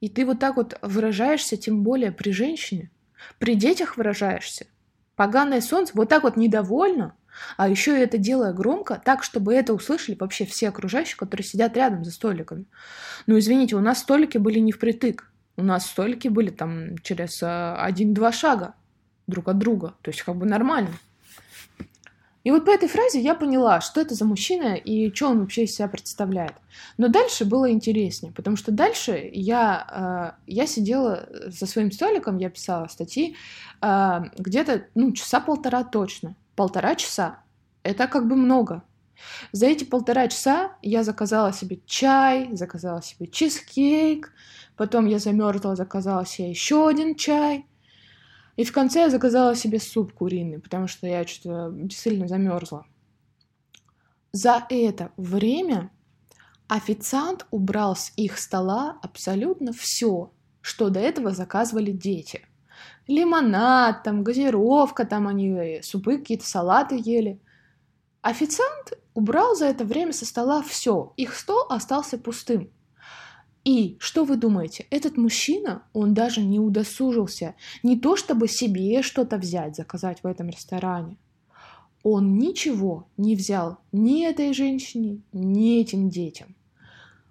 И 0.03 0.10
ты 0.10 0.25
вот 0.25 0.38
так 0.38 0.57
вот 0.57 0.77
выражаешься, 0.81 1.55
тем 1.55 1.81
более 1.81 2.12
при 2.12 2.31
женщине, 2.31 2.91
при 3.39 3.55
детях 3.55 3.95
выражаешься. 3.95 4.67
Поганое 5.15 5.62
солнце, 5.62 5.93
вот 5.95 6.10
так 6.10 6.24
вот 6.24 6.36
недовольно, 6.36 7.15
а 7.55 7.69
еще 7.69 7.98
и 7.98 8.01
это 8.01 8.17
делая 8.17 8.51
громко, 8.51 9.01
так, 9.05 9.24
чтобы 9.24 9.53
это 9.53 9.74
услышали 9.74 10.17
вообще 10.19 10.45
все 10.45 10.67
окружающие, 10.67 11.15
которые 11.15 11.45
сидят 11.45 11.77
рядом 11.77 12.03
за 12.03 12.12
столиками. 12.12 12.65
Ну, 13.27 13.39
извините, 13.39 13.77
у 13.77 13.79
нас 13.79 14.00
столики 14.00 14.38
были 14.38 14.60
не 14.60 14.74
впритык. 14.74 15.31
У 15.55 15.63
нас 15.63 15.86
столики 15.86 16.27
были 16.27 16.50
там 16.50 16.98
через 16.98 17.41
э, 17.41 17.75
один-два 17.77 18.33
шага 18.33 18.74
друг 19.27 19.48
от 19.48 19.57
друга. 19.57 19.95
То 20.01 20.12
есть 20.12 20.22
как 20.24 20.36
бы 20.36 20.45
нормально. 20.45 20.89
И 22.43 22.51
вот 22.51 22.65
по 22.65 22.71
этой 22.71 22.89
фразе 22.89 23.21
я 23.21 23.35
поняла, 23.35 23.79
что 23.79 24.01
это 24.01 24.15
за 24.15 24.25
мужчина 24.25 24.75
и 24.75 25.13
что 25.13 25.29
он 25.29 25.39
вообще 25.39 25.63
из 25.63 25.75
себя 25.75 25.88
представляет. 25.88 26.53
Но 26.97 27.07
дальше 27.07 27.45
было 27.45 27.71
интереснее, 27.71 28.33
потому 28.33 28.57
что 28.57 28.71
дальше 28.71 29.29
я, 29.33 30.35
э, 30.38 30.51
я 30.51 30.67
сидела 30.67 31.29
за 31.47 31.65
своим 31.65 31.91
столиком, 31.91 32.38
я 32.38 32.50
писала 32.50 32.88
статьи 32.88 33.38
э, 33.81 34.19
где-то 34.38 34.88
ну, 34.93 35.13
часа 35.13 35.39
полтора 35.39 35.83
точно. 35.85 36.35
Полтора 36.55 36.95
часа. 36.95 37.39
Это 37.81 38.07
как 38.07 38.27
бы 38.27 38.35
много. 38.35 38.83
За 39.53 39.67
эти 39.67 39.85
полтора 39.85 40.27
часа 40.27 40.73
я 40.81 41.03
заказала 41.03 41.53
себе 41.53 41.79
чай, 41.85 42.50
заказала 42.51 43.01
себе 43.01 43.27
чизкейк, 43.27 44.33
потом 44.75 45.05
я 45.05 45.19
замерзла, 45.19 45.75
заказала 45.75 46.25
себе 46.25 46.50
еще 46.50 46.88
один 46.88 47.15
чай, 47.15 47.65
и 48.55 48.63
в 48.63 48.72
конце 48.72 49.01
я 49.01 49.10
заказала 49.10 49.55
себе 49.55 49.79
суп 49.79 50.13
куриный, 50.13 50.60
потому 50.60 50.88
что 50.88 51.07
я 51.07 51.25
что-то 51.25 51.75
сильно 51.89 52.27
замерзла. 52.27 52.86
За 54.31 54.65
это 54.69 55.12
время 55.17 55.91
официант 56.67 57.45
убрал 57.51 57.95
с 57.95 58.12
их 58.15 58.38
стола 58.38 58.98
абсолютно 59.01 59.74
все, 59.74 60.31
что 60.62 60.89
до 60.89 61.00
этого 61.00 61.31
заказывали 61.31 61.91
дети. 61.91 62.45
Лимонад, 63.07 64.03
там, 64.03 64.24
газировка, 64.24 65.05
там 65.05 65.27
они 65.27 65.81
супы, 65.83 66.17
какие-то 66.17 66.48
салаты 66.48 67.00
ели. 67.03 67.39
Официант 68.22 68.93
убрал 69.13 69.55
за 69.55 69.65
это 69.65 69.83
время 69.83 70.13
со 70.13 70.25
стола 70.25 70.63
все. 70.63 71.13
Их 71.17 71.36
стол 71.36 71.65
остался 71.69 72.17
пустым. 72.17 72.72
И 73.63 73.96
что 74.00 74.25
вы 74.25 74.36
думаете, 74.36 74.86
этот 74.89 75.15
мужчина, 75.15 75.84
он 75.93 76.13
даже 76.13 76.41
не 76.41 76.60
удосужился 76.60 77.55
не 77.82 77.98
то 77.98 78.17
чтобы 78.17 78.50
себе 78.50 79.01
что-то 79.01 79.38
взять, 79.38 79.75
заказать 79.75 80.22
в 80.22 80.27
этом 80.27 80.50
ресторане. 80.50 81.17
Он 82.03 82.38
ничего 82.38 83.08
не 83.15 83.38
взял 83.38 83.77
ни 83.93 84.25
этой 84.25 84.53
женщине, 84.53 85.22
ни 85.32 85.79
этим 85.79 86.10
детям. 86.10 86.55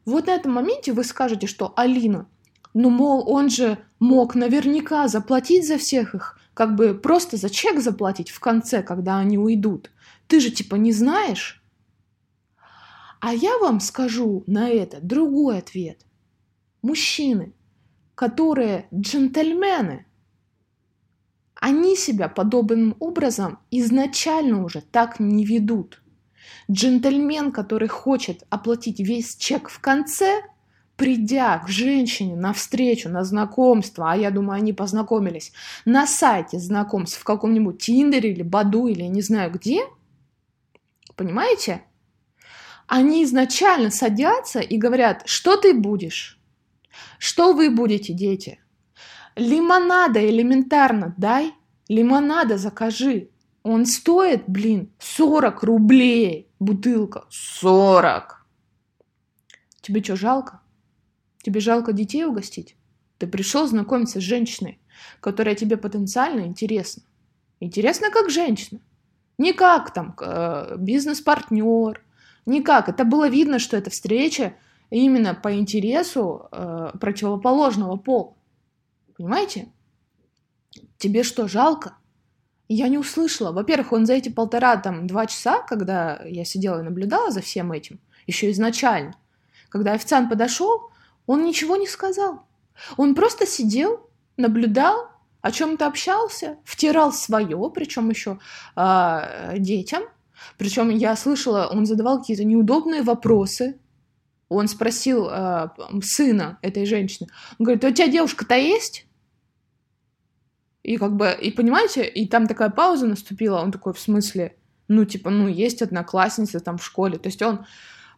Вот 0.06 0.26
на 0.26 0.30
этом 0.30 0.52
моменте 0.52 0.94
вы 0.94 1.04
скажете, 1.04 1.46
что 1.46 1.74
Алина, 1.76 2.26
ну, 2.72 2.88
мол, 2.88 3.30
он 3.30 3.50
же 3.50 3.78
мог 4.00 4.34
наверняка 4.34 5.08
заплатить 5.08 5.68
за 5.68 5.76
всех 5.76 6.14
их, 6.14 6.40
как 6.54 6.74
бы 6.74 6.94
просто 6.94 7.36
за 7.36 7.50
чек 7.50 7.80
заплатить 7.80 8.30
в 8.30 8.40
конце, 8.40 8.82
когда 8.82 9.18
они 9.18 9.36
уйдут. 9.36 9.90
Ты 10.28 10.40
же 10.40 10.50
типа 10.50 10.76
не 10.76 10.92
знаешь? 10.92 11.62
А 13.20 13.34
я 13.34 13.58
вам 13.58 13.80
скажу 13.80 14.44
на 14.46 14.70
это 14.70 14.98
другой 15.02 15.58
ответ– 15.58 16.06
мужчины, 16.82 17.52
которые 18.14 18.86
джентльмены, 18.94 20.06
они 21.54 21.96
себя 21.96 22.28
подобным 22.28 22.96
образом 22.98 23.60
изначально 23.70 24.64
уже 24.64 24.80
так 24.80 25.20
не 25.20 25.44
ведут. 25.44 26.02
Джентльмен, 26.70 27.52
который 27.52 27.88
хочет 27.88 28.44
оплатить 28.50 28.98
весь 28.98 29.36
чек 29.36 29.68
в 29.68 29.78
конце, 29.80 30.42
придя 30.96 31.58
к 31.58 31.68
женщине 31.68 32.36
на 32.36 32.52
встречу, 32.52 33.08
на 33.08 33.24
знакомство, 33.24 34.10
а 34.10 34.16
я 34.16 34.30
думаю, 34.30 34.58
они 34.58 34.72
познакомились 34.72 35.52
на 35.84 36.06
сайте 36.06 36.58
знакомств 36.58 37.18
в 37.18 37.24
каком-нибудь 37.24 37.80
Тиндере 37.80 38.32
или 38.32 38.42
Баду 38.42 38.88
или 38.88 39.02
не 39.04 39.22
знаю 39.22 39.52
где, 39.52 39.82
понимаете? 41.16 41.82
Они 42.88 43.24
изначально 43.24 43.90
садятся 43.90 44.60
и 44.60 44.76
говорят, 44.76 45.22
что 45.26 45.56
ты 45.56 45.74
будешь? 45.74 46.41
Что 47.18 47.52
вы 47.52 47.70
будете, 47.70 48.12
дети? 48.12 48.60
Лимонада 49.36 50.24
элементарно 50.28 51.14
дай. 51.16 51.52
Лимонада 51.88 52.58
закажи. 52.58 53.30
Он 53.62 53.86
стоит, 53.86 54.44
блин, 54.46 54.92
40 54.98 55.62
рублей 55.62 56.50
бутылка. 56.58 57.24
40. 57.30 58.44
Тебе 59.80 60.02
что, 60.02 60.16
жалко? 60.16 60.60
Тебе 61.42 61.60
жалко 61.60 61.92
детей 61.92 62.24
угостить? 62.24 62.76
Ты 63.18 63.26
пришел 63.26 63.66
знакомиться 63.66 64.20
с 64.20 64.24
женщиной, 64.24 64.80
которая 65.20 65.54
тебе 65.54 65.76
потенциально 65.76 66.40
интересна. 66.40 67.02
Интересна 67.60 68.10
как 68.10 68.30
женщина. 68.30 68.80
Не 69.38 69.52
как 69.52 69.92
там 69.92 70.14
э, 70.20 70.76
бизнес-партнер, 70.78 72.02
никак. 72.46 72.88
Это 72.88 73.04
было 73.04 73.28
видно, 73.28 73.58
что 73.58 73.76
эта 73.76 73.90
встреча 73.90 74.54
именно 74.96 75.34
по 75.34 75.54
интересу 75.54 76.48
э, 76.52 76.92
противоположного 77.00 77.96
пола. 77.96 78.34
Понимаете? 79.16 79.68
Тебе 80.98 81.22
что, 81.22 81.48
жалко? 81.48 81.96
Я 82.68 82.88
не 82.88 82.98
услышала. 82.98 83.52
Во-первых, 83.52 83.92
он 83.92 84.06
за 84.06 84.14
эти 84.14 84.28
полтора, 84.28 84.76
там, 84.76 85.06
два 85.06 85.26
часа, 85.26 85.60
когда 85.60 86.20
я 86.24 86.44
сидела 86.44 86.80
и 86.80 86.84
наблюдала 86.84 87.30
за 87.30 87.40
всем 87.40 87.72
этим, 87.72 88.00
еще 88.26 88.50
изначально, 88.50 89.14
когда 89.68 89.92
официант 89.92 90.30
подошел, 90.30 90.90
он 91.26 91.44
ничего 91.44 91.76
не 91.76 91.86
сказал. 91.86 92.46
Он 92.96 93.14
просто 93.14 93.46
сидел, 93.46 94.08
наблюдал, 94.36 95.08
о 95.42 95.50
чем-то 95.50 95.86
общался, 95.86 96.58
втирал 96.64 97.12
свое, 97.12 97.70
причем 97.74 98.08
еще 98.10 98.38
э, 98.76 99.54
детям. 99.58 100.04
Причем 100.56 100.88
я 100.88 101.16
слышала, 101.16 101.68
он 101.70 101.84
задавал 101.84 102.20
какие-то 102.20 102.44
неудобные 102.44 103.02
вопросы, 103.02 103.80
он 104.52 104.68
спросил 104.68 105.28
э, 105.28 105.68
сына 106.02 106.58
этой 106.62 106.86
женщины, 106.86 107.28
он 107.58 107.64
говорит, 107.64 107.84
«А 107.84 107.88
у 107.88 107.92
тебя 107.92 108.08
девушка-то 108.08 108.54
есть? 108.56 109.06
И 110.82 110.96
как 110.96 111.16
бы, 111.16 111.36
и 111.40 111.50
понимаете, 111.50 112.04
и 112.04 112.26
там 112.26 112.46
такая 112.46 112.70
пауза 112.70 113.06
наступила, 113.06 113.60
он 113.60 113.70
такой, 113.70 113.92
в 113.92 114.00
смысле, 114.00 114.56
ну, 114.88 115.04
типа, 115.04 115.30
ну, 115.30 115.48
есть 115.48 115.80
одноклассница 115.80 116.60
там 116.60 116.78
в 116.78 116.84
школе. 116.84 117.18
То 117.18 117.28
есть 117.28 117.40
он, 117.42 117.64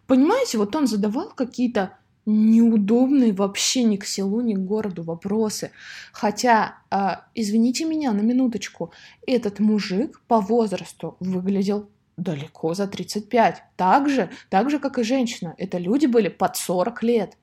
понимаете, 0.06 0.58
вот 0.58 0.74
он 0.74 0.86
задавал 0.86 1.30
какие-то 1.30 1.98
неудобные 2.26 3.32
вообще 3.32 3.82
ни 3.84 3.96
к 3.96 4.06
селу, 4.06 4.40
ни 4.40 4.54
к 4.54 4.58
городу 4.58 5.02
вопросы. 5.02 5.72
Хотя, 6.12 6.78
э, 6.90 7.16
извините 7.34 7.84
меня 7.84 8.12
на 8.12 8.22
минуточку, 8.22 8.92
этот 9.26 9.60
мужик 9.60 10.22
по 10.26 10.40
возрасту 10.40 11.16
выглядел 11.20 11.90
далеко 12.16 12.74
за 12.74 12.86
35. 12.86 13.62
Так 13.76 14.08
же, 14.08 14.30
так 14.50 14.70
же, 14.70 14.78
как 14.78 14.98
и 14.98 15.04
женщина. 15.04 15.54
Это 15.58 15.78
люди 15.78 16.06
были 16.06 16.28
под 16.28 16.56
40 16.56 17.02
лет. 17.02 17.36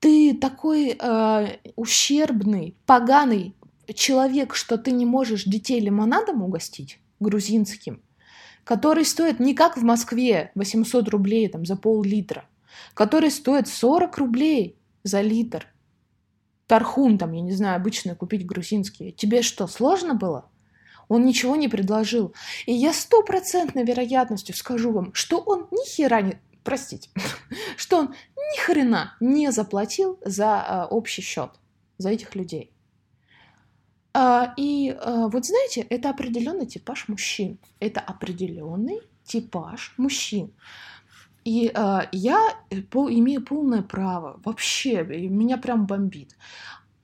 Ты 0.00 0.34
такой 0.34 0.96
э, 0.98 1.56
ущербный, 1.74 2.76
поганый 2.86 3.54
человек, 3.94 4.54
что 4.54 4.78
ты 4.78 4.92
не 4.92 5.06
можешь 5.06 5.44
детей 5.44 5.80
лимонадом 5.80 6.42
угостить 6.42 7.00
грузинским, 7.20 8.02
который 8.64 9.04
стоит 9.04 9.40
не 9.40 9.54
как 9.54 9.76
в 9.76 9.82
Москве 9.82 10.52
800 10.54 11.08
рублей 11.08 11.48
там, 11.48 11.66
за 11.66 11.76
пол-литра, 11.76 12.44
который 12.94 13.30
стоит 13.30 13.66
40 13.66 14.18
рублей 14.18 14.76
за 15.02 15.20
литр. 15.20 15.66
Тархун 16.68 17.18
там, 17.18 17.32
я 17.32 17.40
не 17.40 17.52
знаю, 17.52 17.76
обычно 17.76 18.14
купить 18.14 18.46
грузинский. 18.46 19.10
Тебе 19.12 19.42
что, 19.42 19.66
сложно 19.66 20.14
было? 20.14 20.48
Он 21.08 21.24
ничего 21.24 21.56
не 21.56 21.68
предложил. 21.68 22.34
И 22.66 22.72
я 22.72 22.92
стопроцентной 22.92 23.84
вероятностью 23.84 24.54
скажу 24.54 24.92
вам, 24.92 25.14
что 25.14 25.38
он 25.38 25.66
ни 25.70 25.88
хера 25.88 26.20
не... 26.20 26.40
Простите, 26.64 27.10
что 27.76 27.98
он 27.98 28.14
ни 28.36 28.60
хрена 28.60 29.16
не 29.20 29.50
заплатил 29.50 30.18
за 30.24 30.60
а, 30.60 30.86
общий 30.86 31.22
счет, 31.22 31.50
за 31.96 32.10
этих 32.10 32.34
людей. 32.34 32.72
А, 34.12 34.52
и 34.56 34.90
а, 34.90 35.28
вот 35.28 35.46
знаете, 35.46 35.80
это 35.88 36.10
определенный 36.10 36.66
типаж 36.66 37.08
мужчин. 37.08 37.58
Это 37.80 38.00
определенный 38.00 39.00
типаж 39.24 39.94
мужчин. 39.96 40.52
И 41.44 41.70
э, 41.74 42.00
я 42.12 42.58
по, 42.90 43.10
имею 43.10 43.42
полное 43.42 43.80
право, 43.80 44.38
вообще, 44.44 45.02
меня 45.02 45.56
прям 45.56 45.86
бомбит. 45.86 46.36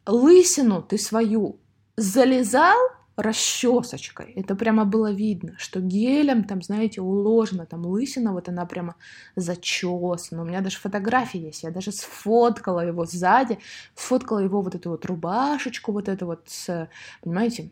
Лысину 0.05 0.83
ты 0.83 0.99
свою 0.99 1.59
залезал 1.97 2.77
расчесочкой. 3.17 4.33
Это 4.33 4.57
прямо 4.57 4.85
было 4.85 5.13
видно, 5.13 5.55
что 5.59 5.81
гелем 5.81 6.45
там, 6.45 6.63
знаете, 6.63 7.01
уложена 7.01 7.67
там 7.67 7.87
лысина, 7.87 8.33
вот 8.33 8.49
она 8.49 8.67
прямо 8.67 8.97
зачесана. 9.37 10.43
У 10.43 10.45
меня 10.45 10.61
даже 10.61 10.79
фотографии 10.79 11.41
есть, 11.41 11.63
я 11.63 11.71
даже 11.71 11.93
сфоткала 11.93 12.81
его 12.81 13.05
сзади, 13.05 13.59
сфоткала 13.95 14.41
его 14.41 14.63
вот 14.63 14.75
эту 14.75 14.91
вот 14.91 15.07
рубашечку, 15.07 15.93
вот 15.93 16.09
эту 16.09 16.27
вот, 16.27 16.43
с, 16.47 16.89
понимаете, 17.23 17.71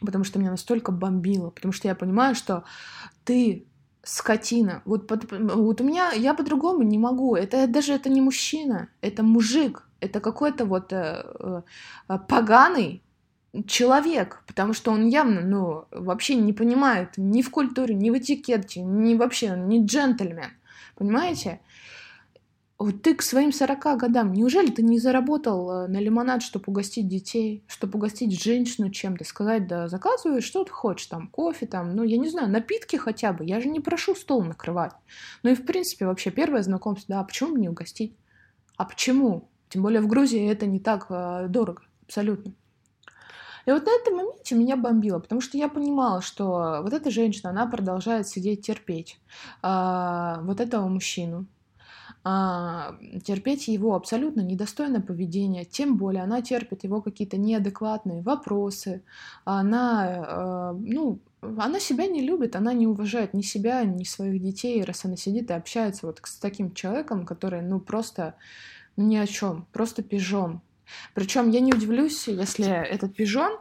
потому 0.00 0.24
что 0.24 0.38
меня 0.38 0.50
настолько 0.50 0.92
бомбило, 0.92 1.50
потому 1.50 1.72
что 1.72 1.88
я 1.88 1.94
понимаю, 1.94 2.34
что 2.34 2.64
ты 3.24 3.66
скотина. 4.02 4.82
Вот, 4.84 5.10
вот 5.10 5.80
у 5.80 5.84
меня, 5.84 6.12
я 6.12 6.34
по-другому 6.34 6.82
не 6.82 6.98
могу. 6.98 7.36
Это 7.36 7.66
даже 7.66 7.92
это 7.92 8.08
не 8.08 8.20
мужчина, 8.20 8.88
это 9.00 9.22
мужик. 9.22 9.84
Это 10.00 10.20
какой-то 10.20 10.64
вот 10.64 10.92
э, 10.92 11.24
э, 12.08 12.18
поганый, 12.28 13.02
человек, 13.66 14.42
потому 14.46 14.72
что 14.72 14.90
он 14.90 15.06
явно, 15.06 15.40
ну, 15.40 15.84
вообще 15.90 16.34
не 16.34 16.52
понимает 16.52 17.10
ни 17.16 17.42
в 17.42 17.50
культуре, 17.50 17.94
ни 17.94 18.10
в 18.10 18.18
этикете, 18.18 18.82
ни 18.82 19.14
вообще, 19.14 19.54
ни 19.56 19.84
джентльмен, 19.84 20.50
понимаете? 20.96 21.60
Вот 22.78 23.02
ты 23.02 23.16
к 23.16 23.22
своим 23.22 23.52
40 23.52 23.98
годам, 23.98 24.32
неужели 24.32 24.70
ты 24.70 24.82
не 24.82 25.00
заработал 25.00 25.68
э, 25.68 25.88
на 25.88 25.98
лимонад, 25.98 26.42
чтобы 26.42 26.66
угостить 26.68 27.08
детей, 27.08 27.64
чтобы 27.66 27.98
угостить 27.98 28.40
женщину 28.40 28.90
чем-то, 28.90 29.24
сказать, 29.24 29.66
да 29.66 29.88
заказывай, 29.88 30.40
что 30.40 30.62
ты 30.62 30.70
хочешь, 30.70 31.06
там, 31.06 31.26
кофе, 31.26 31.66
там, 31.66 31.96
ну, 31.96 32.04
я 32.04 32.18
не 32.18 32.28
знаю, 32.28 32.48
напитки 32.48 32.94
хотя 32.94 33.32
бы, 33.32 33.44
я 33.44 33.60
же 33.60 33.68
не 33.68 33.80
прошу 33.80 34.14
стол 34.14 34.44
накрывать. 34.44 34.92
Ну 35.42 35.50
и, 35.50 35.56
в 35.56 35.66
принципе, 35.66 36.06
вообще 36.06 36.30
первое 36.30 36.62
знакомство, 36.62 37.16
да, 37.16 37.20
а 37.20 37.24
почему 37.24 37.54
бы 37.54 37.60
не 37.60 37.68
угостить? 37.68 38.14
А 38.76 38.84
почему? 38.84 39.48
Тем 39.70 39.82
более 39.82 40.00
в 40.00 40.06
Грузии 40.06 40.48
это 40.48 40.66
не 40.66 40.78
так 40.78 41.06
э, 41.10 41.46
дорого, 41.48 41.82
абсолютно. 42.06 42.52
И 43.68 43.70
вот 43.70 43.84
на 43.84 43.90
этом 43.90 44.16
моменте 44.16 44.54
меня 44.54 44.78
бомбило, 44.78 45.18
потому 45.18 45.42
что 45.42 45.58
я 45.58 45.68
понимала, 45.68 46.22
что 46.22 46.80
вот 46.82 46.94
эта 46.94 47.10
женщина, 47.10 47.50
она 47.50 47.66
продолжает 47.66 48.26
сидеть 48.26 48.64
терпеть 48.66 49.20
э, 49.62 50.36
вот 50.40 50.60
этого 50.60 50.88
мужчину, 50.88 51.44
а, 52.24 52.96
терпеть 53.24 53.68
его 53.68 53.94
абсолютно 53.94 54.40
недостойное 54.40 55.02
поведение, 55.02 55.66
тем 55.66 55.98
более 55.98 56.22
она 56.22 56.40
терпит 56.40 56.84
его 56.84 57.02
какие-то 57.02 57.36
неадекватные 57.36 58.22
вопросы, 58.22 59.02
она, 59.44 60.04
а, 60.06 60.72
ну, 60.72 61.18
она 61.42 61.78
себя 61.78 62.06
не 62.06 62.22
любит, 62.22 62.56
она 62.56 62.72
не 62.72 62.86
уважает 62.86 63.34
ни 63.34 63.42
себя, 63.42 63.84
ни 63.84 64.04
своих 64.04 64.42
детей, 64.42 64.82
раз 64.82 65.04
она 65.04 65.16
сидит 65.16 65.50
и 65.50 65.52
общается 65.52 66.06
вот 66.06 66.22
с 66.24 66.38
таким 66.38 66.72
человеком, 66.72 67.26
который, 67.26 67.60
ну, 67.60 67.80
просто 67.80 68.34
ну, 68.96 69.04
ни 69.06 69.16
о 69.16 69.26
чем, 69.26 69.66
просто 69.72 70.02
пижон. 70.02 70.62
Причем 71.14 71.50
я 71.50 71.60
не 71.60 71.72
удивлюсь, 71.72 72.28
если 72.28 72.66
этот 72.66 73.14
пижон 73.14 73.58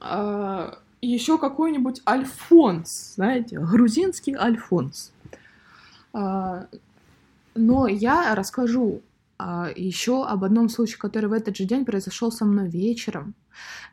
э, 0.00 0.74
еще 1.00 1.38
какой-нибудь 1.38 2.02
Альфонс, 2.06 3.14
знаете, 3.14 3.58
грузинский 3.58 4.34
Альфонс. 4.34 5.12
Но 7.54 7.86
я 7.86 8.34
расскажу 8.34 9.02
еще 9.38 10.24
об 10.24 10.44
одном 10.44 10.68
случае, 10.68 10.98
который 10.98 11.28
в 11.28 11.32
этот 11.32 11.56
же 11.56 11.64
день 11.64 11.84
произошел 11.84 12.30
со 12.30 12.44
мной 12.44 12.68
вечером. 12.68 13.34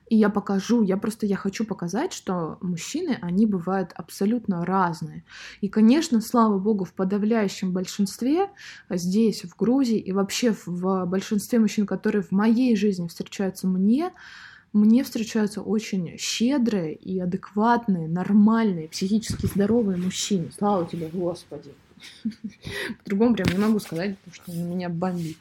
И 0.10 0.16
я 0.16 0.30
покажу, 0.30 0.82
я 0.82 0.98
просто 0.98 1.26
я 1.26 1.36
хочу 1.36 1.66
показать, 1.66 2.14
что 2.14 2.58
мужчины, 2.62 3.18
они 3.22 3.46
бывают 3.46 3.92
абсолютно 3.96 4.66
разные. 4.66 5.24
И, 5.62 5.70
конечно, 5.70 6.22
слава 6.22 6.58
богу, 6.58 6.86
в 6.86 6.94
подавляющем 6.94 7.74
большинстве 7.74 8.50
здесь, 8.90 9.44
в 9.44 9.56
Грузии, 9.56 10.00
и 10.00 10.12
вообще 10.12 10.56
в 10.66 11.06
большинстве 11.06 11.60
мужчин, 11.60 11.86
которые 11.86 12.24
в 12.24 12.32
моей 12.32 12.76
жизни 12.76 13.08
встречаются 13.08 13.68
мне, 13.68 14.12
мне 14.72 15.04
встречаются 15.04 15.62
очень 15.62 16.18
щедрые 16.18 16.94
и 16.96 17.20
адекватные, 17.20 18.08
нормальные, 18.08 18.88
психически 18.88 19.48
здоровые 19.48 19.98
мужчины. 19.98 20.52
Слава 20.58 20.88
тебе, 20.88 21.10
Господи! 21.12 21.72
По-другому 23.04 23.36
прям 23.36 23.48
не 23.50 23.58
могу 23.58 23.80
сказать, 23.80 24.18
потому 24.20 24.36
что 24.36 24.52
меня 24.52 24.90
бомбит. 24.90 25.38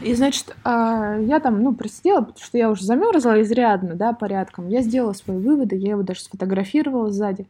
И, 0.00 0.14
значит, 0.14 0.56
а, 0.64 1.18
я 1.18 1.40
там, 1.40 1.62
ну, 1.62 1.74
просидела, 1.74 2.20
потому 2.20 2.44
что 2.44 2.58
я 2.58 2.70
уже 2.70 2.84
замерзла 2.84 3.40
изрядно, 3.42 3.94
да, 3.94 4.12
порядком. 4.12 4.68
Я 4.68 4.82
сделала 4.82 5.12
свои 5.12 5.38
выводы, 5.38 5.76
я 5.76 5.90
его 5.90 6.02
даже 6.02 6.20
сфотографировала 6.20 7.10
сзади. 7.10 7.46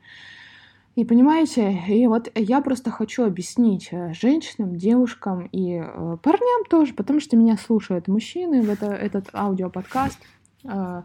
И 0.94 1.04
понимаете, 1.04 1.72
и 1.88 2.06
вот 2.06 2.30
я 2.36 2.60
просто 2.60 2.90
хочу 2.90 3.24
объяснить 3.24 3.88
э, 3.90 4.12
женщинам, 4.12 4.76
девушкам 4.76 5.48
и 5.50 5.82
э, 5.82 6.16
парням 6.22 6.64
тоже, 6.70 6.94
потому 6.94 7.18
что 7.18 7.36
меня 7.36 7.56
слушают 7.56 8.06
мужчины 8.06 8.62
в 8.62 8.70
это, 8.70 8.86
этот 8.86 9.28
аудиоподкаст. 9.34 10.18
Э, 10.62 11.02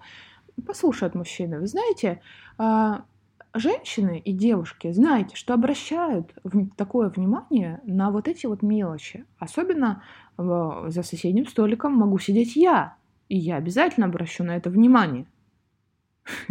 послушают 0.68 1.16
мужчины. 1.16 1.60
Вы 1.60 1.68
знаете, 1.68 2.22
а, 2.58 3.04
женщины 3.54 4.20
и 4.20 4.32
девушки, 4.32 4.92
знаете, 4.92 5.36
что 5.36 5.54
обращают 5.54 6.34
такое 6.76 7.10
внимание 7.10 7.82
на 7.84 8.12
вот 8.12 8.28
эти 8.28 8.46
вот 8.46 8.62
мелочи. 8.62 9.26
Особенно 9.38 10.04
за 10.38 11.04
соседним 11.04 11.48
столиком 11.48 11.94
могу 11.94 12.20
сидеть 12.20 12.56
я, 12.56 12.96
и 13.28 13.38
я 13.38 13.58
обязательно 13.58 14.06
обращу 14.08 14.44
на 14.44 14.56
это 14.56 14.70
внимание. 14.70 15.26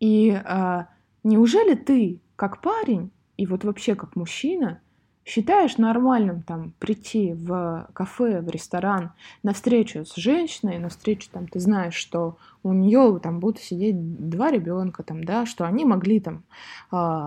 И 0.00 0.30
а, 0.30 0.88
неужели 1.22 1.74
ты, 1.74 2.20
как 2.36 2.60
парень, 2.60 3.10
и 3.36 3.46
вот 3.46 3.64
вообще 3.64 3.94
как 3.94 4.16
мужчина, 4.16 4.80
считаешь 5.24 5.78
нормальным 5.78 6.42
там 6.42 6.72
прийти 6.78 7.32
в 7.32 7.88
кафе, 7.92 8.40
в 8.40 8.48
ресторан 8.48 9.12
на 9.42 9.54
встречу 9.54 10.04
с 10.04 10.16
женщиной, 10.16 10.78
на 10.78 10.90
встречу 10.90 11.28
там 11.32 11.48
ты 11.48 11.60
знаешь, 11.60 11.94
что 11.94 12.36
у 12.62 12.72
нее 12.72 13.20
там 13.22 13.40
будут 13.40 13.60
сидеть 13.60 13.96
два 14.28 14.50
ребенка, 14.50 15.02
там, 15.02 15.24
да, 15.24 15.44
что 15.46 15.66
они 15.66 15.84
могли 15.84 16.20
там 16.20 16.44
э, 16.92 17.26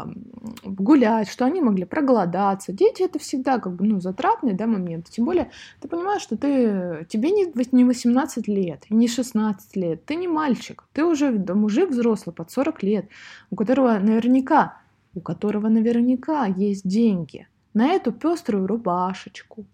гулять, 0.64 1.30
что 1.30 1.46
они 1.46 1.62
могли 1.62 1.86
проголодаться. 1.86 2.72
Дети 2.72 3.04
это 3.04 3.20
всегда 3.20 3.60
как 3.60 3.76
бы 3.76 3.86
ну 3.86 4.00
затратный 4.00 4.54
да 4.54 4.68
момент. 4.68 5.10
Тем 5.10 5.26
более 5.26 5.52
ты 5.80 5.88
понимаешь, 5.88 6.22
что 6.22 6.38
ты 6.38 7.06
тебе 7.10 7.32
не 7.32 7.52
не 7.72 7.84
18 7.84 8.48
лет, 8.48 8.86
не 8.90 9.08
16 9.08 9.76
лет, 9.76 10.06
ты 10.06 10.16
не 10.16 10.28
мальчик, 10.28 10.84
ты 10.94 11.04
уже 11.04 11.32
мужик 11.32 11.90
взрослый 11.90 12.34
под 12.34 12.52
40 12.52 12.84
лет, 12.84 13.10
у 13.52 13.56
которого 13.56 13.98
наверняка 14.00 14.82
у 15.16 15.20
которого 15.20 15.68
наверняка 15.68 16.46
есть 16.46 16.88
деньги 16.88 17.48
на 17.78 17.90
эту 17.90 18.12
пеструю 18.12 18.66
рубашечку, 18.66 19.68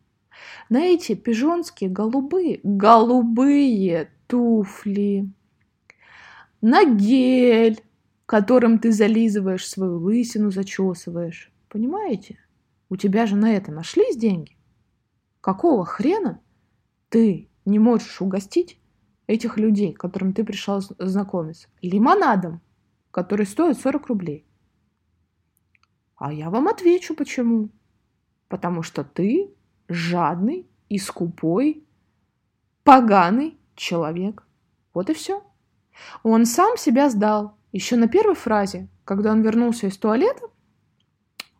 на 0.67 0.83
эти 0.83 1.15
пижонские 1.15 1.89
голубые, 1.89 2.59
голубые 2.61 4.11
туфли, 4.27 5.31
на 6.59 6.83
гель, 6.83 7.81
которым 8.25 8.79
ты 8.79 8.91
зализываешь 8.91 9.65
свою 9.65 9.99
лысину, 9.99 10.51
зачесываешь. 10.51 11.49
Понимаете? 11.69 12.39
У 12.89 12.97
тебя 12.97 13.25
же 13.25 13.37
на 13.37 13.53
это 13.53 13.71
нашлись 13.71 14.17
деньги. 14.17 14.57
Какого 15.39 15.85
хрена 15.85 16.41
ты 17.07 17.47
не 17.63 17.79
можешь 17.79 18.21
угостить 18.21 18.81
этих 19.27 19.57
людей, 19.57 19.93
которым 19.93 20.33
ты 20.33 20.43
пришел 20.43 20.81
знакомиться, 20.99 21.69
лимонадом, 21.81 22.59
который 23.11 23.45
стоит 23.45 23.79
40 23.79 24.07
рублей? 24.07 24.45
А 26.17 26.33
я 26.33 26.49
вам 26.49 26.67
отвечу, 26.67 27.15
почему 27.15 27.69
потому 28.53 28.83
что 28.83 29.03
ты 29.03 29.49
жадный 29.89 30.67
и 30.87 30.99
скупой, 30.99 31.83
поганый 32.83 33.57
человек. 33.75 34.43
Вот 34.93 35.09
и 35.09 35.15
все. 35.15 35.43
Он 36.21 36.45
сам 36.45 36.77
себя 36.77 37.09
сдал. 37.09 37.57
Еще 37.71 37.95
на 37.95 38.07
первой 38.07 38.35
фразе, 38.35 38.89
когда 39.05 39.31
он 39.31 39.41
вернулся 39.41 39.87
из 39.87 39.97
туалета, 39.97 40.43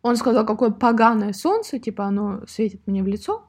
он 0.04 0.18
сказал, 0.18 0.46
какое 0.46 0.70
поганое 0.70 1.34
солнце, 1.34 1.80
типа 1.80 2.06
оно 2.06 2.46
светит 2.46 2.86
мне 2.86 3.02
в 3.02 3.08
лицо. 3.08 3.44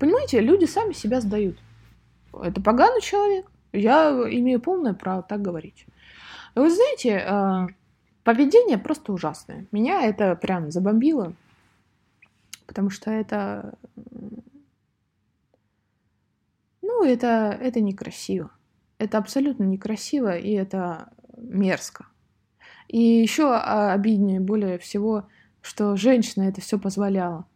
Понимаете, 0.00 0.40
люди 0.40 0.64
сами 0.64 0.92
себя 0.92 1.20
сдают. 1.20 1.56
Это 2.32 2.60
поганый 2.60 3.00
человек. 3.00 3.48
Я 3.72 4.10
имею 4.10 4.60
полное 4.60 4.94
право 4.94 5.22
так 5.22 5.40
говорить. 5.40 5.86
вы 6.56 6.68
знаете, 6.68 7.10
э, 7.10 7.66
поведение 8.24 8.78
просто 8.78 9.12
ужасное. 9.12 9.68
Меня 9.70 10.02
это 10.02 10.34
прям 10.34 10.72
забомбило 10.72 11.32
потому 12.66 12.90
что 12.90 13.10
это... 13.10 13.78
Ну, 16.82 17.04
это, 17.04 17.56
это 17.60 17.80
некрасиво. 17.80 18.50
Это 18.98 19.18
абсолютно 19.18 19.64
некрасиво, 19.64 20.36
и 20.36 20.52
это 20.52 21.10
мерзко. 21.36 22.06
И 22.88 23.00
еще 23.00 23.54
обиднее 23.54 24.40
более 24.40 24.78
всего, 24.78 25.28
что 25.60 25.96
женщина 25.96 26.44
это 26.44 26.60
все 26.60 26.78
позволяла. 26.78 27.46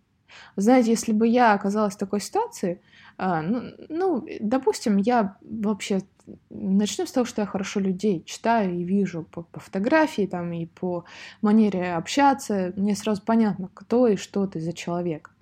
Знаете, 0.57 0.91
если 0.91 1.13
бы 1.13 1.27
я 1.27 1.53
оказалась 1.53 1.95
в 1.95 1.99
такой 1.99 2.21
ситуации, 2.21 2.81
а, 3.19 3.43
ну, 3.43 3.73
ну, 3.89 4.27
допустим, 4.41 4.97
я 4.97 5.37
вообще 5.41 6.03
начнем 6.51 7.07
с 7.07 7.13
того, 7.13 7.27
что 7.27 7.43
я 7.43 7.47
хорошо 7.47 7.81
людей 7.81 8.23
читаю 8.25 8.79
и 8.79 8.85
вижу 8.85 9.25
по, 9.25 9.43
по 9.43 9.59
фотографии 9.59 10.27
там 10.27 10.53
и 10.53 10.67
по 10.67 11.05
манере 11.43 11.95
общаться, 11.95 12.73
мне 12.77 12.95
сразу 12.95 13.21
понятно, 13.25 13.71
кто 13.75 14.07
и 14.07 14.15
что 14.15 14.47
ты 14.47 14.61
за 14.61 14.73
человек. 14.73 15.33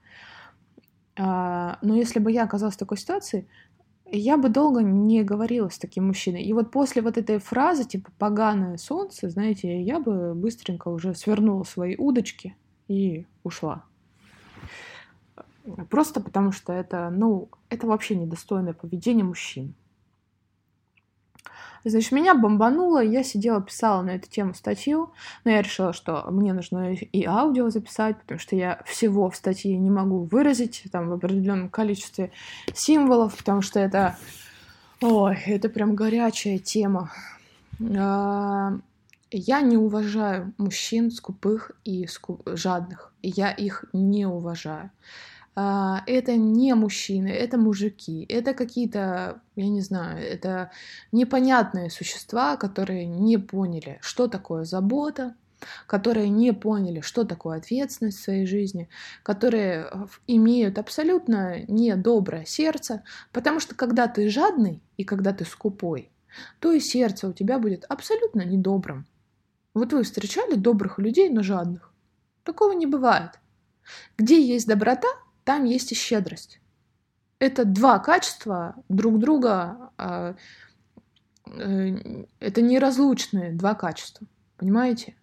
А, 1.18 1.78
но 1.82 1.94
если 1.94 2.18
бы 2.18 2.32
я 2.32 2.44
оказалась 2.44 2.76
в 2.76 2.78
такой 2.78 2.96
ситуации, 2.96 3.46
я 4.06 4.38
бы 4.38 4.48
долго 4.48 4.82
не 4.82 5.22
говорила 5.22 5.68
с 5.68 5.78
таким 5.78 6.06
мужчиной. 6.06 6.44
И 6.44 6.54
вот 6.54 6.70
после 6.70 7.02
вот 7.02 7.18
этой 7.18 7.38
фразы, 7.38 7.84
типа 7.84 8.10
«поганое 8.18 8.78
солнце», 8.78 9.28
знаете, 9.28 9.82
я 9.82 10.00
бы 10.00 10.34
быстренько 10.34 10.88
уже 10.88 11.14
свернула 11.14 11.64
свои 11.64 11.96
удочки 11.96 12.56
и 12.88 13.26
ушла. 13.42 13.84
Просто 15.90 16.20
потому 16.20 16.52
что 16.52 16.72
это, 16.72 17.10
ну, 17.10 17.48
это 17.68 17.86
вообще 17.86 18.14
недостойное 18.16 18.72
поведение 18.72 19.24
мужчин. 19.24 19.74
Значит, 21.84 22.10
меня 22.10 22.34
бомбануло, 22.34 23.00
я 23.00 23.22
сидела, 23.22 23.62
писала 23.62 24.02
на 24.02 24.10
эту 24.10 24.28
тему 24.28 24.54
статью, 24.54 25.12
но 25.44 25.52
я 25.52 25.62
решила, 25.62 25.92
что 25.92 26.24
мне 26.32 26.52
нужно 26.52 26.94
и 26.94 27.24
аудио 27.24 27.70
записать, 27.70 28.18
потому 28.20 28.40
что 28.40 28.56
я 28.56 28.82
всего 28.86 29.30
в 29.30 29.36
статье 29.36 29.76
не 29.76 29.88
могу 29.88 30.24
выразить, 30.24 30.82
там, 30.90 31.08
в 31.08 31.12
определенном 31.12 31.68
количестве 31.68 32.32
символов, 32.74 33.36
потому 33.36 33.62
что 33.62 33.78
это, 33.78 34.18
ой, 35.00 35.38
это 35.46 35.68
прям 35.68 35.94
горячая 35.94 36.58
тема. 36.58 37.12
А, 37.96 38.78
Я 39.30 39.60
не 39.60 39.76
уважаю 39.76 40.54
мужчин 40.58 41.12
скупых 41.12 41.70
и 41.84 42.08
скуп... 42.08 42.42
жадных. 42.46 43.12
Я 43.22 43.52
их 43.52 43.84
не 43.92 44.26
уважаю. 44.26 44.90
А, 45.58 46.02
это 46.06 46.36
не 46.36 46.74
мужчины, 46.74 47.28
это 47.28 47.56
мужики, 47.56 48.26
это 48.28 48.52
какие-то, 48.52 49.40
я 49.56 49.68
не 49.68 49.80
знаю, 49.80 50.22
это 50.22 50.70
непонятные 51.12 51.88
существа, 51.88 52.58
которые 52.58 53.06
не 53.06 53.38
поняли, 53.38 53.98
что 54.02 54.28
такое 54.28 54.64
забота, 54.64 55.34
которые 55.86 56.28
не 56.28 56.52
поняли, 56.52 57.00
что 57.00 57.24
такое 57.24 57.56
ответственность 57.56 58.18
в 58.18 58.22
своей 58.22 58.44
жизни, 58.44 58.90
которые 59.22 59.88
э, 59.90 60.06
имеют 60.26 60.78
абсолютно 60.78 61.64
недоброе 61.68 62.44
сердце, 62.44 63.02
потому 63.32 63.58
что 63.58 63.74
когда 63.74 64.08
ты 64.08 64.28
жадный 64.28 64.82
и 64.98 65.04
когда 65.04 65.32
ты 65.32 65.46
скупой, 65.46 66.10
то 66.60 66.70
и 66.70 66.80
сердце 66.80 67.28
у 67.28 67.32
тебя 67.32 67.58
будет 67.58 67.86
абсолютно 67.88 68.42
недобрым. 68.42 69.06
Вот 69.72 69.94
вы 69.94 70.02
встречали 70.02 70.54
добрых 70.54 70.98
людей, 70.98 71.30
но 71.30 71.42
жадных? 71.42 71.94
Такого 72.44 72.72
не 72.72 72.84
бывает. 72.84 73.40
Где 74.18 74.38
есть 74.42 74.66
доброта, 74.66 75.08
там 75.46 75.64
есть 75.64 75.92
и 75.92 75.94
щедрость. 75.94 76.60
Это 77.38 77.64
два 77.64 78.00
качества 78.00 78.74
друг 78.88 79.20
друга, 79.20 79.92
а, 79.96 80.34
э, 81.46 82.24
это 82.40 82.62
неразлучные 82.62 83.52
два 83.52 83.74
качества, 83.74 84.26
понимаете? 84.56 85.14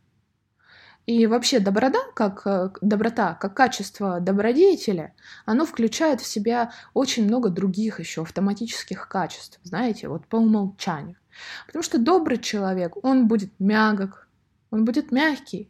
И 1.05 1.27
вообще 1.27 1.59
доброта, 1.59 1.99
как 2.15 2.47
э, 2.47 2.69
доброта, 2.79 3.33
как 3.33 3.53
качество 3.53 4.21
добродетеля, 4.21 5.13
оно 5.45 5.65
включает 5.65 6.21
в 6.21 6.25
себя 6.25 6.71
очень 6.93 7.25
много 7.25 7.49
других 7.49 7.99
еще 7.99 8.21
автоматических 8.21 9.09
качеств, 9.09 9.59
знаете, 9.63 10.07
вот 10.07 10.25
по 10.27 10.37
умолчанию. 10.37 11.17
Потому 11.65 11.83
что 11.83 11.99
добрый 11.99 12.37
человек, 12.37 13.03
он 13.03 13.27
будет 13.27 13.51
мягок, 13.59 14.29
он 14.71 14.85
будет 14.85 15.11
мягкий, 15.11 15.69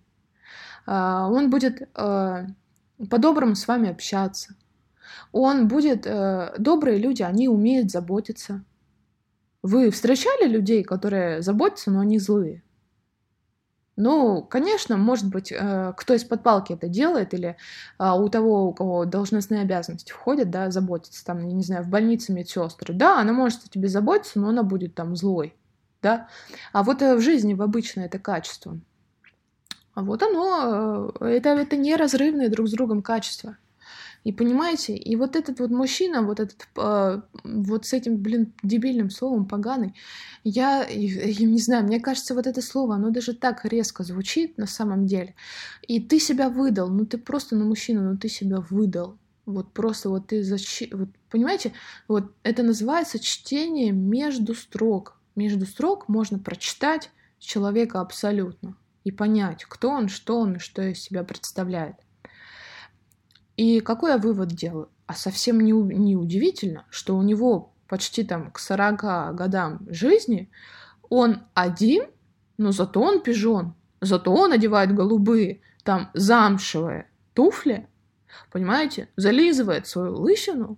а, 0.86 1.28
он 1.28 1.50
будет 1.50 1.82
э, 1.82 2.46
по-доброму 3.10 3.56
с 3.56 3.68
вами 3.68 3.89
общаться. 3.89 4.56
Он 5.32 5.68
будет... 5.68 6.06
Э, 6.06 6.54
добрые 6.58 6.98
люди, 6.98 7.24
они 7.24 7.48
умеют 7.48 7.92
заботиться. 7.92 8.63
Вы 9.62 9.92
встречали 9.92 10.48
людей, 10.48 10.84
которые 10.84 11.42
заботятся, 11.42 11.92
но 11.92 12.02
они 12.02 12.20
злые? 12.20 12.63
Ну, 13.96 14.42
конечно, 14.42 14.98
может 14.98 15.30
быть, 15.30 15.52
э, 15.52 15.94
кто 15.96 16.16
из-под 16.16 16.42
палки 16.42 16.74
это 16.74 16.88
делает, 16.88 17.34
или 17.36 17.58
а, 18.00 18.16
у 18.16 18.28
того, 18.28 18.68
у 18.70 18.74
кого 18.74 19.06
должностные 19.06 19.62
обязанности 19.62 20.12
входят, 20.12 20.50
да, 20.50 20.72
заботиться, 20.72 21.24
там, 21.24 21.46
я 21.46 21.54
не 21.54 21.63
знаю, 21.63 21.84
в 21.84 21.89
больнице 21.89 22.34
медсестры, 22.34 22.94
да, 22.94 23.20
она 23.20 23.34
может 23.34 23.66
о 23.66 23.70
тебе 23.70 23.88
заботиться, 23.89 24.39
но 24.39 24.50
она 24.50 24.63
будет 24.63 24.96
там 24.96 25.16
злой, 25.16 25.56
да. 26.02 26.28
А 26.72 26.82
вот 26.82 27.04
э, 27.04 27.16
в 27.16 27.22
жизни, 27.22 27.54
в 27.54 27.62
обычное 27.62 28.06
это 28.06 28.18
качество. 28.18 28.80
А 29.93 30.01
вот 30.01 30.23
оно, 30.23 31.12
э, 31.19 31.25
это, 31.27 31.49
это 31.49 31.77
неразрывные 31.77 32.49
друг 32.49 32.67
с 32.67 32.71
другом 32.71 33.01
качества. 33.01 33.58
И 34.23 34.32
понимаете, 34.32 34.95
и 34.95 35.15
вот 35.17 35.36
этот 35.36 35.60
вот 35.60 35.69
мужчина, 35.69 36.23
вот 36.23 36.39
этот, 36.39 36.67
э, 36.77 37.21
вот 37.43 37.86
с 37.86 37.93
этим, 37.93 38.17
блин, 38.17 38.53
дебильным 38.63 39.10
словом 39.10 39.45
поганый, 39.45 39.93
я, 40.43 40.86
я 40.88 41.45
не 41.45 41.60
знаю, 41.60 41.84
мне 41.84 41.99
кажется, 41.99 42.34
вот 42.34 42.47
это 42.47 42.62
слово, 42.62 42.95
оно 42.95 43.10
даже 43.10 43.34
так 43.34 43.65
резко 43.65 44.03
звучит 44.03 44.58
на 44.58 44.65
самом 44.65 45.06
деле. 45.06 45.36
И 45.88 45.99
ты 45.99 46.19
себя 46.19 46.49
выдал, 46.49 46.89
ну 46.89 47.06
ты 47.06 47.17
просто, 47.17 47.56
ну 47.56 47.65
мужчина, 47.65 48.01
ну 48.01 48.17
ты 48.17 48.29
себя 48.29 48.62
выдал. 48.69 49.17
Вот 49.45 49.73
просто 49.73 50.10
вот 50.10 50.27
ты 50.27 50.41
защи... 50.41 50.89
вот 50.93 51.10
понимаете, 51.29 51.73
вот 52.08 52.32
это 52.43 52.63
называется 52.63 53.19
чтение 53.19 53.91
между 53.91 54.56
строк. 54.56 55.19
Между 55.36 55.65
строк 55.65 56.08
можно 56.08 56.39
прочитать 56.39 57.12
человека 57.39 57.99
абсолютно 57.99 58.77
и 59.04 59.12
понять, 59.12 59.66
кто 59.66 59.89
он, 59.89 60.10
что 60.10 60.39
он 60.39 60.56
и 60.56 60.60
что 60.60 60.82
из 60.82 61.02
себя 61.02 61.24
представляет. 61.24 61.96
И 63.58 63.82
какой 63.82 64.12
я 64.12 64.18
вывод 64.18 64.50
делаю? 64.50 64.89
А 65.06 65.13
совсем 65.13 65.60
не, 65.60 65.72
не 65.72 66.16
удивительно, 66.16 66.86
что 66.89 67.16
у 67.18 67.22
него 67.22 67.74
почти 67.88 68.24
там 68.24 68.52
к 68.52 68.60
40 68.60 69.36
годам 69.36 69.80
жизни 69.89 70.50
он 71.10 71.44
один, 71.54 72.06
но 72.58 72.72
зато 72.72 73.02
он 73.02 73.22
пижон, 73.22 73.76
зато 74.02 74.34
он 74.34 74.52
одевает 74.52 74.96
голубые, 74.96 75.62
там 75.84 76.10
замшевые 76.13 77.08
туфли, 77.34 77.88
понимаете, 78.52 79.10
зализывает 79.16 79.86
свою 79.86 80.16
лысину, 80.16 80.78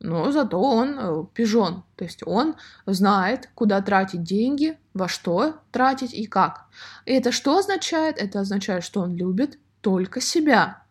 но 0.00 0.30
зато 0.32 0.60
он 0.60 0.98
э, 0.98 1.24
пижон, 1.32 1.84
то 1.96 2.04
есть 2.04 2.22
он 2.26 2.56
знает, 2.86 3.48
куда 3.54 3.80
тратить 3.80 4.22
деньги, 4.22 4.78
во 4.92 5.08
что 5.08 5.56
тратить 5.72 6.12
и 6.12 6.26
как. 6.26 6.66
И 7.06 7.12
это 7.12 7.32
что 7.32 7.58
означает? 7.58 8.18
Это 8.18 8.40
означает, 8.40 8.84
что 8.84 9.00
он 9.00 9.16
любит 9.16 9.58
только 9.80 10.20
себя. 10.20 10.82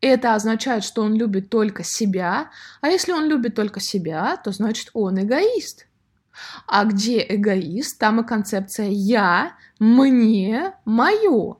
Это 0.00 0.34
означает, 0.34 0.84
что 0.84 1.02
он 1.02 1.14
любит 1.14 1.50
только 1.50 1.82
себя, 1.82 2.50
а 2.80 2.88
если 2.88 3.12
он 3.12 3.26
любит 3.26 3.54
только 3.54 3.80
себя, 3.80 4.36
то 4.36 4.52
значит 4.52 4.90
он 4.92 5.20
эгоист. 5.20 5.86
А 6.66 6.84
где 6.84 7.24
эгоист, 7.28 7.98
там 7.98 8.20
и 8.20 8.26
концепция 8.26 8.88
«я», 8.88 9.52
«мне», 9.78 10.74
«моё». 10.84 11.58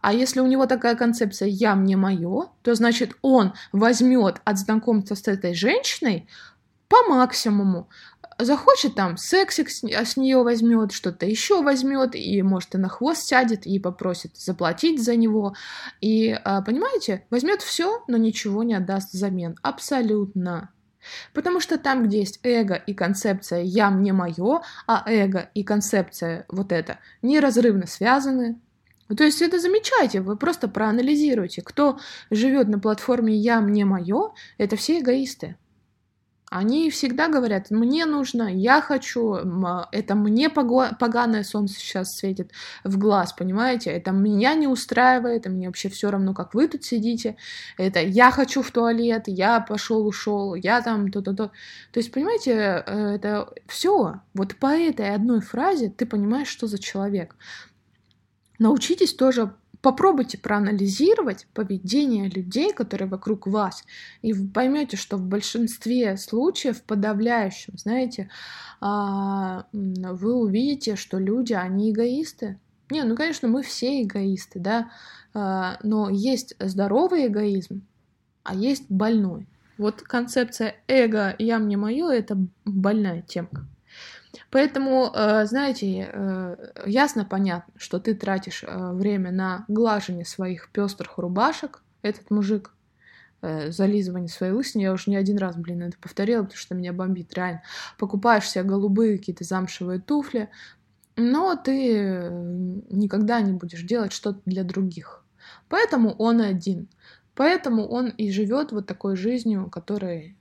А 0.00 0.12
если 0.12 0.40
у 0.40 0.46
него 0.46 0.66
такая 0.66 0.96
концепция 0.96 1.48
«я, 1.48 1.74
мне, 1.74 1.96
моё», 1.96 2.50
то 2.62 2.74
значит 2.74 3.12
он 3.22 3.52
возьмет 3.72 4.40
от 4.44 4.58
знакомства 4.58 5.14
с 5.14 5.26
этой 5.28 5.54
женщиной 5.54 6.28
по 6.88 7.02
максимуму, 7.08 7.88
захочет 8.44 8.94
там 8.94 9.16
сексик 9.16 9.70
с, 9.70 9.82
с 9.84 10.16
нее 10.16 10.42
возьмет, 10.42 10.92
что-то 10.92 11.26
еще 11.26 11.62
возьмет, 11.62 12.14
и 12.14 12.42
может 12.42 12.74
и 12.74 12.78
на 12.78 12.88
хвост 12.88 13.22
сядет, 13.22 13.66
и 13.66 13.78
попросит 13.78 14.36
заплатить 14.36 15.02
за 15.02 15.16
него. 15.16 15.54
И, 16.00 16.30
а, 16.44 16.62
понимаете, 16.62 17.26
возьмет 17.30 17.62
все, 17.62 18.02
но 18.08 18.16
ничего 18.16 18.62
не 18.62 18.74
отдаст 18.74 19.12
взамен. 19.12 19.56
Абсолютно. 19.62 20.70
Потому 21.32 21.60
что 21.60 21.78
там, 21.78 22.06
где 22.06 22.20
есть 22.20 22.40
эго 22.42 22.74
и 22.74 22.92
концепция 22.92 23.62
«я, 23.62 23.90
мне, 23.90 24.12
мое», 24.12 24.62
а 24.86 25.04
эго 25.06 25.50
и 25.54 25.62
концепция 25.62 26.44
вот 26.48 26.72
это 26.72 26.98
неразрывно 27.22 27.86
связаны, 27.86 28.60
то 29.16 29.24
есть 29.24 29.42
это 29.42 29.58
замечайте, 29.58 30.20
вы 30.20 30.36
просто 30.36 30.68
проанализируйте, 30.68 31.62
кто 31.62 31.98
живет 32.30 32.68
на 32.68 32.78
платформе 32.78 33.34
«я, 33.34 33.60
мне, 33.60 33.84
мое», 33.84 34.32
это 34.58 34.76
все 34.76 35.00
эгоисты. 35.00 35.56
Они 36.50 36.90
всегда 36.90 37.28
говорят, 37.28 37.70
мне 37.70 38.06
нужно, 38.06 38.52
я 38.52 38.80
хочу, 38.80 39.34
это 39.92 40.14
мне 40.16 40.50
поганое 40.50 41.44
солнце 41.44 41.74
сейчас 41.78 42.16
светит 42.16 42.50
в 42.82 42.98
глаз, 42.98 43.32
понимаете? 43.32 43.90
Это 43.90 44.10
меня 44.10 44.54
не 44.54 44.66
устраивает, 44.66 45.46
и 45.46 45.48
мне 45.48 45.68
вообще 45.68 45.88
все 45.88 46.10
равно, 46.10 46.34
как 46.34 46.54
вы 46.54 46.66
тут 46.66 46.82
сидите. 46.82 47.36
Это 47.76 48.00
я 48.00 48.32
хочу 48.32 48.62
в 48.62 48.70
туалет, 48.72 49.24
я 49.28 49.60
пошел, 49.60 50.04
ушел, 50.04 50.56
я 50.56 50.82
там 50.82 51.12
то-то-то. 51.12 51.52
То 51.92 52.00
есть, 52.00 52.10
понимаете, 52.10 52.82
э, 52.84 53.14
это 53.14 53.48
все. 53.68 54.14
Вот 54.34 54.56
по 54.56 54.76
этой 54.76 55.14
одной 55.14 55.40
фразе 55.40 55.88
ты 55.88 56.04
понимаешь, 56.04 56.48
что 56.48 56.66
за 56.66 56.80
человек. 56.80 57.36
Научитесь 58.60 59.14
тоже 59.14 59.54
попробуйте 59.80 60.36
проанализировать 60.36 61.46
поведение 61.54 62.28
людей, 62.28 62.74
которые 62.74 63.08
вокруг 63.08 63.46
вас, 63.46 63.82
и 64.20 64.34
вы 64.34 64.48
поймете, 64.48 64.98
что 64.98 65.16
в 65.16 65.22
большинстве 65.22 66.18
случаев, 66.18 66.82
подавляющем, 66.82 67.78
знаете, 67.78 68.28
а, 68.82 69.64
вы 69.72 70.34
увидите, 70.34 70.96
что 70.96 71.18
люди, 71.18 71.54
они 71.54 71.90
эгоисты. 71.90 72.58
Не, 72.90 73.04
ну, 73.04 73.16
конечно, 73.16 73.48
мы 73.48 73.62
все 73.62 74.02
эгоисты, 74.02 74.58
да, 74.60 74.90
а, 75.32 75.78
но 75.82 76.10
есть 76.10 76.54
здоровый 76.58 77.28
эгоизм, 77.28 77.86
а 78.42 78.54
есть 78.54 78.90
больной. 78.90 79.48
Вот 79.78 80.02
концепция 80.02 80.74
эго 80.86 81.34
«я 81.38 81.58
мне 81.58 81.78
мое»— 81.78 82.10
это 82.10 82.36
больная 82.66 83.22
темка. 83.22 83.66
Поэтому, 84.50 85.10
э, 85.14 85.44
знаете, 85.46 86.10
э, 86.12 86.72
ясно 86.86 87.24
понятно, 87.24 87.72
что 87.76 87.98
ты 87.98 88.14
тратишь 88.14 88.64
э, 88.66 88.92
время 88.92 89.30
на 89.32 89.64
глажение 89.68 90.24
своих 90.24 90.70
пестрых 90.70 91.18
рубашек, 91.18 91.82
этот 92.02 92.30
мужик, 92.30 92.74
зализывание 93.42 94.28
своей 94.28 94.52
лысины, 94.52 94.82
я 94.82 94.92
уже 94.92 95.08
не 95.08 95.16
один 95.16 95.38
раз, 95.38 95.56
блин, 95.56 95.82
это 95.82 95.96
повторила, 95.98 96.42
потому 96.42 96.58
что 96.58 96.74
меня 96.74 96.92
бомбит, 96.92 97.32
реально. 97.32 97.62
Покупаешь 97.96 98.46
себе 98.46 98.64
голубые 98.64 99.16
какие-то 99.16 99.44
замшевые 99.44 99.98
туфли, 99.98 100.50
но 101.16 101.56
ты 101.56 102.28
никогда 102.90 103.40
не 103.40 103.52
будешь 103.52 103.82
делать 103.82 104.12
что-то 104.12 104.42
для 104.44 104.62
других. 104.62 105.24
Поэтому 105.70 106.10
он 106.18 106.42
один. 106.42 106.88
Поэтому 107.34 107.86
он 107.86 108.08
и 108.08 108.30
живет 108.30 108.72
вот 108.72 108.86
такой 108.86 109.16
жизнью, 109.16 109.70
которой 109.70 110.36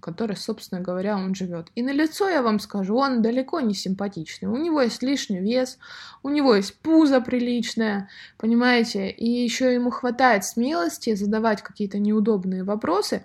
которой, 0.00 0.36
собственно 0.36 0.80
говоря, 0.80 1.16
он 1.16 1.34
живет. 1.34 1.68
И 1.74 1.82
на 1.82 1.92
лицо 1.92 2.28
я 2.28 2.42
вам 2.42 2.58
скажу, 2.58 2.96
он 2.96 3.22
далеко 3.22 3.60
не 3.60 3.74
симпатичный. 3.74 4.48
У 4.48 4.56
него 4.56 4.80
есть 4.80 5.02
лишний 5.02 5.40
вес, 5.40 5.78
у 6.22 6.28
него 6.28 6.54
есть 6.54 6.78
пузо 6.80 7.20
приличное, 7.20 8.08
понимаете, 8.36 9.10
и 9.10 9.28
еще 9.28 9.74
ему 9.74 9.90
хватает 9.90 10.44
смелости 10.44 11.14
задавать 11.14 11.62
какие-то 11.62 11.98
неудобные 11.98 12.64
вопросы. 12.64 13.24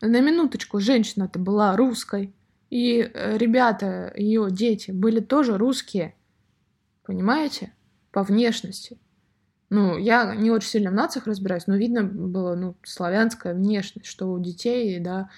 На 0.00 0.20
минуточку, 0.20 0.80
женщина-то 0.80 1.38
была 1.38 1.76
русской, 1.76 2.32
и 2.70 3.00
э, 3.00 3.36
ребята, 3.38 4.12
ее 4.16 4.48
дети, 4.50 4.90
были 4.90 5.20
тоже 5.20 5.58
русские. 5.58 6.14
Понимаете? 7.04 7.72
по 8.12 8.22
внешности. 8.22 8.98
Ну, 9.70 9.96
я 9.96 10.34
не 10.34 10.50
очень 10.50 10.68
сильно 10.68 10.90
в 10.90 10.94
нациях 10.94 11.26
разбираюсь, 11.26 11.66
но 11.66 11.76
видно 11.76 12.04
было, 12.04 12.54
ну, 12.54 12.76
славянская 12.82 13.54
внешность, 13.54 14.06
что 14.06 14.30
у 14.30 14.38
детей, 14.38 15.00
да, 15.00 15.30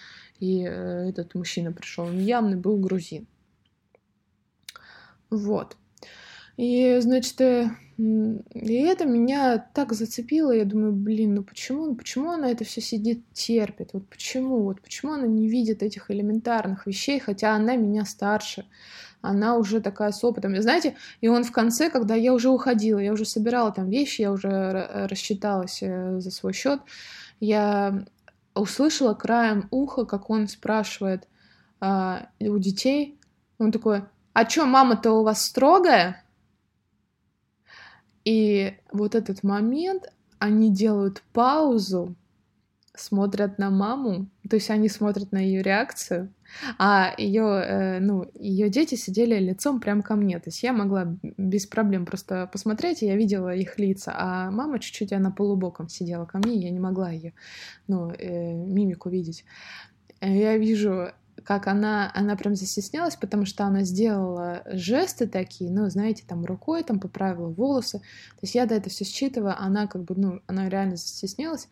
и 0.44 0.64
э, 0.66 1.08
этот 1.08 1.34
мужчина 1.34 1.72
пришел, 1.72 2.04
он 2.04 2.18
явно 2.18 2.56
был 2.56 2.76
грузин. 2.76 3.26
Вот. 5.30 5.76
И, 6.56 6.98
значит, 7.00 7.40
э, 7.40 7.70
и 7.96 8.74
это 8.74 9.06
меня 9.06 9.58
так 9.74 9.92
зацепило, 9.92 10.52
я 10.52 10.64
думаю, 10.64 10.92
блин, 10.92 11.34
ну 11.34 11.42
почему, 11.42 11.94
почему 11.94 12.30
она 12.30 12.50
это 12.50 12.64
все 12.64 12.80
сидит, 12.80 13.24
терпит, 13.32 13.90
вот 13.92 14.08
почему, 14.08 14.62
вот 14.62 14.80
почему 14.82 15.12
она 15.12 15.26
не 15.26 15.48
видит 15.48 15.82
этих 15.82 16.10
элементарных 16.10 16.86
вещей, 16.86 17.18
хотя 17.18 17.54
она 17.54 17.76
меня 17.76 18.04
старше, 18.04 18.66
она 19.22 19.56
уже 19.56 19.80
такая 19.80 20.12
с 20.12 20.22
опытом, 20.22 20.54
и 20.54 20.60
знаете, 20.60 20.96
и 21.20 21.28
он 21.28 21.44
в 21.44 21.52
конце, 21.52 21.88
когда 21.88 22.14
я 22.14 22.34
уже 22.34 22.50
уходила, 22.50 22.98
я 22.98 23.12
уже 23.12 23.24
собирала 23.24 23.72
там 23.72 23.88
вещи, 23.88 24.20
я 24.20 24.32
уже 24.32 25.06
рассчиталась 25.08 25.82
э, 25.82 26.20
за 26.20 26.30
свой 26.30 26.52
счет, 26.52 26.80
я 27.40 28.04
услышала 28.54 29.14
краем 29.14 29.68
уха, 29.70 30.04
как 30.04 30.30
он 30.30 30.48
спрашивает 30.48 31.28
а, 31.80 32.28
у 32.40 32.58
детей, 32.58 33.18
он 33.58 33.72
такой, 33.72 34.04
а 34.32 34.44
чё, 34.44 34.66
мама-то 34.66 35.12
у 35.12 35.22
вас 35.22 35.44
строгая? 35.44 36.24
И 38.24 38.76
вот 38.90 39.14
этот 39.14 39.42
момент, 39.42 40.12
они 40.38 40.70
делают 40.72 41.22
паузу, 41.32 42.14
смотрят 42.94 43.58
на 43.58 43.70
маму, 43.70 44.28
то 44.48 44.56
есть 44.56 44.70
они 44.70 44.88
смотрят 44.88 45.32
на 45.32 45.38
ее 45.38 45.62
реакцию, 45.62 46.32
а 46.78 47.12
ее, 47.18 47.42
э, 47.42 47.98
ну, 47.98 48.30
ее 48.34 48.68
дети 48.68 48.94
сидели 48.94 49.38
лицом 49.38 49.80
прям 49.80 50.02
ко 50.02 50.14
мне, 50.14 50.38
то 50.38 50.48
есть 50.48 50.62
я 50.62 50.72
могла 50.72 51.16
без 51.22 51.66
проблем 51.66 52.06
просто 52.06 52.48
посмотреть, 52.52 53.02
и 53.02 53.06
я 53.06 53.16
видела 53.16 53.54
их 53.54 53.78
лица, 53.78 54.14
а 54.16 54.50
мама 54.50 54.78
чуть-чуть 54.78 55.12
она 55.12 55.30
полубоком 55.30 55.88
сидела 55.88 56.24
ко 56.24 56.38
мне, 56.38 56.56
и 56.56 56.62
я 56.64 56.70
не 56.70 56.80
могла 56.80 57.10
ее, 57.10 57.34
ну, 57.88 58.10
э, 58.10 58.52
мимику 58.52 59.10
видеть. 59.10 59.44
Я 60.20 60.56
вижу 60.56 61.10
как 61.42 61.66
она, 61.66 62.10
она 62.14 62.36
прям 62.36 62.54
застеснялась, 62.54 63.16
потому 63.16 63.44
что 63.44 63.64
она 63.64 63.82
сделала 63.82 64.62
жесты 64.66 65.26
такие, 65.26 65.70
ну, 65.70 65.90
знаете, 65.90 66.24
там 66.26 66.44
рукой 66.44 66.82
там 66.84 67.00
поправила 67.00 67.48
волосы. 67.48 67.98
То 67.98 68.38
есть 68.42 68.54
я 68.54 68.66
до 68.66 68.74
это 68.76 68.88
все 68.88 69.04
считываю, 69.04 69.54
она 69.58 69.86
как 69.86 70.04
бы, 70.04 70.14
ну, 70.16 70.40
она 70.46 70.68
реально 70.68 70.96
застеснялась. 70.96 71.68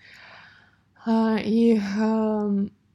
А, 1.04 1.36
и 1.38 1.80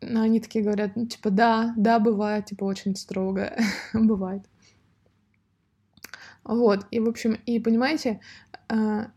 они 0.02 0.40
такие 0.40 0.64
говорят, 0.64 0.96
ну, 0.96 1.06
типа, 1.06 1.30
да, 1.30 1.74
да, 1.78 2.00
бывает, 2.00 2.46
типа, 2.46 2.64
очень 2.64 2.96
строго, 2.96 3.58
бывает. 3.94 4.44
Вот, 6.44 6.86
и, 6.92 7.00
в 7.00 7.10
общем, 7.10 7.34
и 7.46 7.60
понимаете, 7.60 8.22
а, 8.70 9.12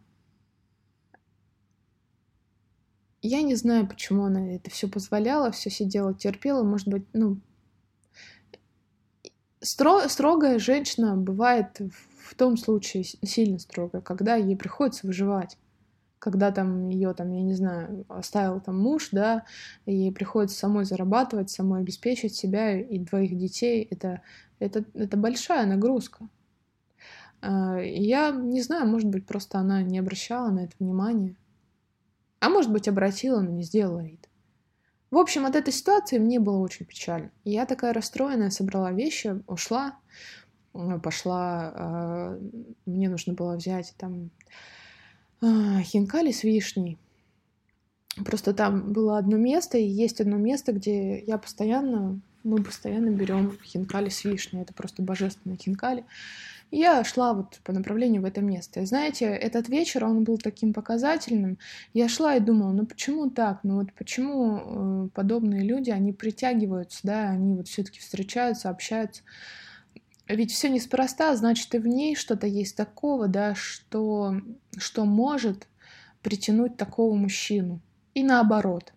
я 3.22 3.42
не 3.42 3.54
знаю, 3.54 3.86
почему 3.86 4.24
она 4.24 4.54
это 4.54 4.70
все 4.70 4.88
позволяла, 4.88 5.52
все 5.52 5.70
сидела, 5.70 6.14
терпела, 6.14 6.64
может 6.64 6.88
быть, 6.88 7.04
ну, 7.12 7.38
стро 9.60 10.08
строгая 10.08 10.58
женщина 10.58 11.16
бывает 11.16 11.80
в 12.24 12.34
том 12.34 12.56
случае 12.56 13.04
сильно 13.04 13.58
строгая, 13.58 14.00
когда 14.02 14.36
ей 14.36 14.56
приходится 14.56 15.06
выживать. 15.06 15.56
Когда 16.20 16.52
там 16.52 16.90
ее, 16.90 17.12
там, 17.14 17.32
я 17.32 17.42
не 17.42 17.54
знаю, 17.54 18.04
оставил 18.08 18.60
там 18.60 18.78
муж, 18.78 19.08
да, 19.10 19.44
и 19.86 20.12
приходится 20.12 20.56
самой 20.56 20.84
зарабатывать, 20.84 21.50
самой 21.50 21.80
обеспечить 21.80 22.36
себя 22.36 22.78
и 22.78 22.98
двоих 22.98 23.36
детей, 23.36 23.88
это, 23.90 24.20
это, 24.60 24.84
это 24.94 25.16
большая 25.16 25.66
нагрузка. 25.66 26.28
А, 27.40 27.78
я 27.78 28.30
не 28.30 28.60
знаю, 28.60 28.86
может 28.86 29.08
быть, 29.08 29.26
просто 29.26 29.58
она 29.58 29.82
не 29.82 29.98
обращала 29.98 30.50
на 30.50 30.60
это 30.60 30.74
внимания. 30.78 31.36
А 32.38 32.50
может 32.50 32.70
быть, 32.70 32.86
обратила, 32.86 33.40
но 33.40 33.50
не 33.50 33.62
сделала 33.62 34.00
вид. 34.04 34.28
В 35.10 35.16
общем, 35.16 35.46
от 35.46 35.56
этой 35.56 35.72
ситуации 35.72 36.18
мне 36.18 36.38
было 36.38 36.58
очень 36.58 36.86
печально. 36.86 37.30
Я 37.44 37.64
такая 37.64 37.92
расстроенная, 37.92 38.50
собрала 38.50 38.92
вещи, 38.92 39.42
ушла, 39.46 39.98
пошла, 41.02 41.72
э, 41.74 42.40
мне 42.86 43.08
нужно 43.08 43.32
было 43.32 43.56
взять 43.56 43.94
там 43.98 44.30
хинкали 45.42 46.32
с 46.32 46.44
вишней. 46.44 46.98
Просто 48.24 48.52
там 48.52 48.92
было 48.92 49.18
одно 49.18 49.36
место, 49.36 49.78
и 49.78 49.84
есть 49.84 50.20
одно 50.20 50.36
место, 50.36 50.72
где 50.72 51.20
я 51.20 51.38
постоянно, 51.38 52.20
мы 52.42 52.62
постоянно 52.62 53.10
берем 53.10 53.56
хинкали 53.64 54.08
с 54.08 54.24
вишней. 54.24 54.62
Это 54.62 54.74
просто 54.74 55.02
божественные 55.02 55.58
хинкали 55.58 56.04
я 56.70 57.02
шла 57.04 57.34
вот 57.34 57.60
по 57.64 57.72
направлению 57.72 58.22
в 58.22 58.24
это 58.24 58.40
место. 58.40 58.80
И 58.80 58.86
знаете, 58.86 59.26
этот 59.26 59.68
вечер, 59.68 60.04
он 60.04 60.24
был 60.24 60.38
таким 60.38 60.72
показательным. 60.72 61.58
Я 61.94 62.08
шла 62.08 62.36
и 62.36 62.40
думала, 62.40 62.72
ну 62.72 62.86
почему 62.86 63.30
так? 63.30 63.60
Ну 63.64 63.78
вот 63.78 63.92
почему 63.92 65.06
э, 65.06 65.08
подобные 65.14 65.62
люди, 65.62 65.90
они 65.90 66.12
притягиваются, 66.12 67.00
да, 67.02 67.30
они 67.30 67.56
вот 67.56 67.68
все-таки 67.68 67.98
встречаются, 67.98 68.70
общаются. 68.70 69.22
Ведь 70.30 70.52
все 70.52 70.68
неспроста, 70.68 71.34
значит, 71.34 71.74
и 71.74 71.78
в 71.78 71.86
ней 71.88 72.14
что-то 72.14 72.46
есть 72.46 72.76
такого, 72.76 73.26
да, 73.26 73.56
что, 73.56 74.36
что 74.76 75.04
может 75.04 75.66
притянуть 76.22 76.76
такого 76.76 77.14
мужчину. 77.16 77.80
И 78.14 78.22
наоборот. 78.22 78.92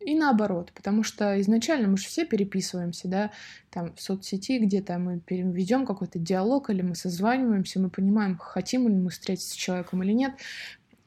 И 0.00 0.14
наоборот, 0.14 0.72
потому 0.74 1.02
что 1.02 1.40
изначально 1.40 1.88
мы 1.88 1.96
же 1.96 2.06
все 2.06 2.26
переписываемся, 2.26 3.08
да, 3.08 3.30
там 3.70 3.94
в 3.94 4.00
соцсети 4.02 4.58
где-то 4.58 4.98
мы 4.98 5.22
ведем 5.28 5.86
какой-то 5.86 6.18
диалог, 6.18 6.68
или 6.68 6.82
мы 6.82 6.94
созваниваемся, 6.94 7.80
мы 7.80 7.88
понимаем, 7.88 8.36
хотим 8.36 8.86
ли 8.88 8.94
мы 8.94 9.10
встретиться 9.10 9.52
с 9.52 9.56
человеком 9.56 10.02
или 10.02 10.12
нет. 10.12 10.34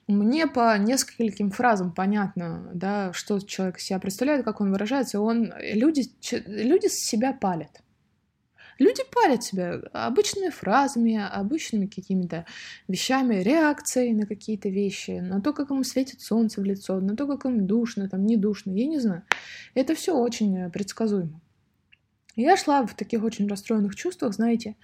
Мне 0.08 0.48
по 0.48 0.78
нескольким 0.78 1.52
фразам 1.52 1.92
понятно, 1.92 2.72
да, 2.74 3.12
что 3.14 3.40
человек 3.40 3.80
себя 3.80 4.00
представляет, 4.00 4.46
как 4.46 4.62
он 4.62 4.72
выражается. 4.72 5.20
Он, 5.20 5.54
люди, 5.60 6.10
люди 6.48 6.88
себя 6.88 7.34
палят. 7.34 7.82
Люди 8.80 9.02
парят 9.12 9.44
себя 9.44 9.82
обычными 9.94 10.50
фразами, 10.50 11.20
обычными 11.20 11.88
какими-то 11.88 12.46
вещами, 12.88 13.36
реакцией 13.36 14.14
на 14.14 14.26
какие-то 14.26 14.70
вещи, 14.70 15.20
на 15.20 15.42
то, 15.42 15.54
как 15.54 15.72
им 15.72 15.84
светит 15.84 16.22
солнце 16.22 16.62
в 16.62 16.64
лицо, 16.64 17.00
на 17.00 17.16
то, 17.16 17.28
как 17.28 17.46
им 17.46 17.66
душно, 17.66 18.08
там, 18.10 18.26
не 18.26 18.38
душно, 18.38 18.72
я 18.72 18.88
не 18.88 19.00
знаю. 19.00 19.24
Это 19.74 19.96
все 19.96 20.16
очень 20.16 20.70
предсказуемо. 20.72 21.40
Я 22.36 22.56
шла 22.56 22.86
в 22.86 22.96
таких 22.96 23.24
очень 23.24 23.48
расстроенных 23.48 23.96
чувствах, 23.96 24.34
знаете, 24.34 24.76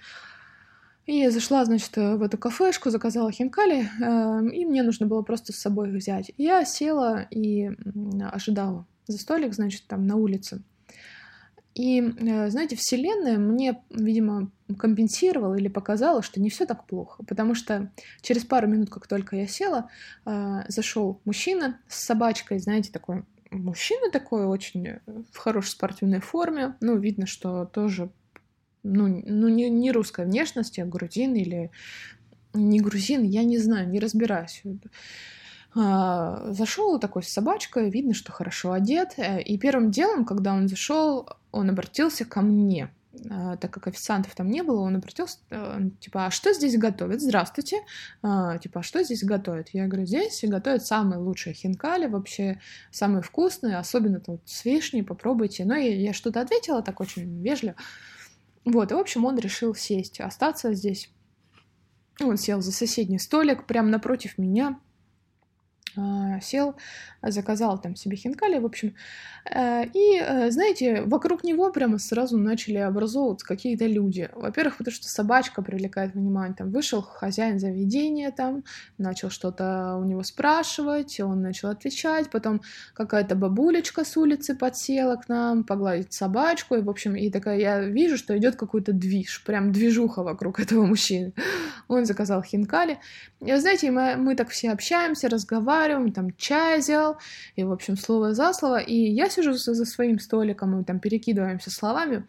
и 1.06 1.28
зашла, 1.28 1.64
значит, 1.64 1.94
в 1.96 2.22
эту 2.22 2.38
кафешку, 2.38 2.90
заказала 2.90 3.30
хинкали, 3.30 3.88
э, 4.00 4.54
и 4.54 4.64
мне 4.64 4.82
нужно 4.82 5.06
было 5.06 5.22
просто 5.22 5.52
с 5.52 5.56
собой 5.56 5.90
их 5.90 5.94
взять. 5.94 6.32
Я 6.38 6.64
села 6.64 7.26
и 7.30 7.70
ожидала 8.32 8.86
за 9.06 9.18
столик, 9.18 9.52
значит, 9.52 9.84
там 9.86 10.06
на 10.06 10.16
улице. 10.16 10.62
И, 11.74 12.00
э, 12.00 12.50
знаете, 12.50 12.76
Вселенная 12.76 13.36
мне, 13.36 13.82
видимо, 13.90 14.50
компенсировала 14.78 15.54
или 15.56 15.68
показала, 15.68 16.22
что 16.22 16.40
не 16.40 16.48
все 16.48 16.66
так 16.66 16.86
плохо. 16.86 17.24
Потому 17.24 17.54
что 17.54 17.92
через 18.20 18.44
пару 18.44 18.68
минут, 18.68 18.90
как 18.90 19.08
только 19.08 19.36
я 19.36 19.48
села, 19.48 19.90
э, 20.24 20.62
зашел 20.68 21.20
мужчина 21.24 21.80
с 21.88 22.04
собачкой, 22.04 22.60
знаете, 22.60 22.92
такой 22.92 23.24
мужчина 23.50 24.10
такой 24.10 24.46
очень 24.46 24.86
э, 24.86 25.00
в 25.32 25.36
хорошей 25.36 25.70
спортивной 25.70 26.20
форме. 26.20 26.76
Ну, 26.80 26.96
видно, 26.96 27.26
что 27.26 27.64
тоже, 27.64 28.10
ну, 28.82 29.22
ну 29.26 29.48
не, 29.48 29.68
не 29.68 29.90
русской 29.90 30.26
внешности, 30.26 30.80
а 30.80 30.86
грузин 30.86 31.34
или 31.34 31.70
не 32.52 32.80
грузин, 32.80 33.22
я 33.22 33.42
не 33.42 33.58
знаю, 33.58 33.88
не 33.88 33.98
разбираюсь. 33.98 34.62
А, 35.76 36.52
зашел 36.52 36.98
такой 36.98 37.22
с 37.22 37.28
собачкой, 37.28 37.90
видно, 37.90 38.14
что 38.14 38.32
хорошо 38.32 38.72
одет. 38.72 39.14
И 39.18 39.58
первым 39.58 39.90
делом, 39.90 40.24
когда 40.24 40.54
он 40.54 40.68
зашел, 40.68 41.28
он 41.50 41.70
обратился 41.70 42.24
ко 42.24 42.42
мне. 42.42 42.90
А, 43.30 43.56
так 43.56 43.70
как 43.72 43.86
официантов 43.86 44.34
там 44.34 44.48
не 44.48 44.62
было, 44.62 44.80
он 44.80 44.96
обратился, 44.96 45.38
э, 45.50 45.88
типа, 46.00 46.26
а 46.26 46.30
что 46.30 46.52
здесь 46.52 46.76
готовят? 46.76 47.20
Здравствуйте. 47.20 47.82
А, 48.22 48.58
типа, 48.58 48.80
а 48.80 48.82
что 48.82 49.02
здесь 49.02 49.22
готовят? 49.22 49.68
Я 49.72 49.86
говорю, 49.86 50.06
здесь 50.06 50.42
готовят 50.42 50.84
самые 50.84 51.18
лучшие 51.18 51.54
хинкали, 51.54 52.06
вообще 52.06 52.60
самые 52.90 53.22
вкусные, 53.22 53.78
особенно 53.78 54.20
тут 54.20 54.40
с 54.44 54.64
вишней, 54.64 55.04
попробуйте. 55.04 55.64
Но 55.64 55.76
я, 55.76 55.94
я 55.94 56.12
что-то 56.12 56.40
ответила 56.40 56.82
так 56.82 57.00
очень 57.00 57.42
вежливо. 57.42 57.76
Вот, 58.64 58.90
и, 58.90 58.94
в 58.94 58.98
общем, 58.98 59.24
он 59.24 59.38
решил 59.38 59.74
сесть, 59.74 60.20
остаться 60.20 60.72
здесь. 60.74 61.10
Он 62.20 62.36
сел 62.36 62.60
за 62.60 62.72
соседний 62.72 63.18
столик, 63.18 63.66
прямо 63.66 63.88
напротив 63.88 64.38
меня. 64.38 64.78
А, 65.96 66.40
сел, 66.40 66.76
заказал 67.22 67.80
там 67.80 67.96
себе 67.96 68.16
хинкали, 68.16 68.58
в 68.58 68.66
общем. 68.66 68.94
Э, 69.50 69.84
и, 69.92 70.18
э, 70.20 70.50
знаете, 70.50 71.02
вокруг 71.02 71.44
него 71.44 71.70
прямо 71.70 71.98
сразу 71.98 72.38
начали 72.38 72.78
образовываться 72.78 73.46
какие-то 73.46 73.86
люди. 73.86 74.30
Во-первых, 74.34 74.78
потому 74.78 74.94
что 74.94 75.08
собачка 75.08 75.62
привлекает 75.62 76.14
внимание. 76.14 76.54
Там 76.56 76.70
вышел 76.70 77.02
хозяин 77.02 77.58
заведения, 77.58 78.30
там 78.30 78.64
начал 78.98 79.30
что-то 79.30 79.96
у 80.00 80.04
него 80.04 80.22
спрашивать, 80.22 81.20
он 81.20 81.42
начал 81.42 81.68
отвечать. 81.68 82.30
Потом 82.30 82.62
какая-то 82.94 83.34
бабулечка 83.34 84.04
с 84.04 84.16
улицы 84.16 84.54
подсела 84.54 85.16
к 85.16 85.28
нам, 85.28 85.64
погладить 85.64 86.12
собачку. 86.12 86.76
И, 86.76 86.82
в 86.82 86.88
общем, 86.88 87.14
и 87.14 87.30
такая, 87.30 87.58
я 87.58 87.80
вижу, 87.80 88.16
что 88.16 88.36
идет 88.38 88.56
какой-то 88.56 88.92
движ, 88.92 89.42
прям 89.44 89.72
движуха 89.72 90.22
вокруг 90.22 90.60
этого 90.60 90.86
мужчины. 90.86 91.34
Он 91.88 92.06
заказал 92.06 92.42
хинкали. 92.42 92.98
И, 93.40 93.54
знаете, 93.56 93.90
мы, 93.90 94.16
мы 94.16 94.36
так 94.36 94.48
все 94.48 94.70
общаемся, 94.70 95.28
разговариваем, 95.28 95.83
разговариваем, 95.84 96.12
там 96.12 96.30
чай 96.36 96.78
взял, 96.78 97.16
и, 97.56 97.64
в 97.64 97.72
общем, 97.72 97.96
слово 97.96 98.34
за 98.34 98.52
слово, 98.52 98.78
и 98.78 98.94
я 98.94 99.28
сижу 99.28 99.52
за, 99.52 99.74
за 99.74 99.84
своим 99.84 100.18
столиком, 100.18 100.76
мы 100.76 100.84
там 100.84 100.98
перекидываемся 100.98 101.70
словами, 101.70 102.26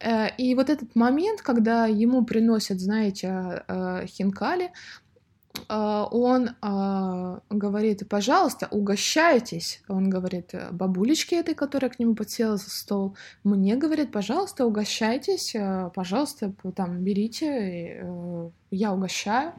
э, 0.00 0.28
и 0.38 0.54
вот 0.54 0.70
этот 0.70 0.96
момент, 0.96 1.42
когда 1.42 1.86
ему 1.86 2.24
приносят, 2.24 2.80
знаете, 2.80 3.62
э, 3.68 4.06
хинкали, 4.06 4.70
э, 5.68 6.06
он 6.10 6.50
говорит, 7.50 8.08
пожалуйста, 8.08 8.68
угощайтесь. 8.70 9.82
Он 9.88 10.10
говорит 10.10 10.54
бабулечке 10.72 11.40
этой, 11.40 11.54
которая 11.54 11.90
к 11.90 11.98
нему 11.98 12.14
подсела 12.14 12.56
за 12.56 12.70
стол. 12.70 13.16
Мне 13.44 13.76
говорит, 13.76 14.12
пожалуйста, 14.12 14.64
угощайтесь, 14.66 15.54
пожалуйста, 15.94 16.52
там, 16.74 17.04
берите 17.04 18.52
я 18.76 18.92
угощаю, 18.92 19.52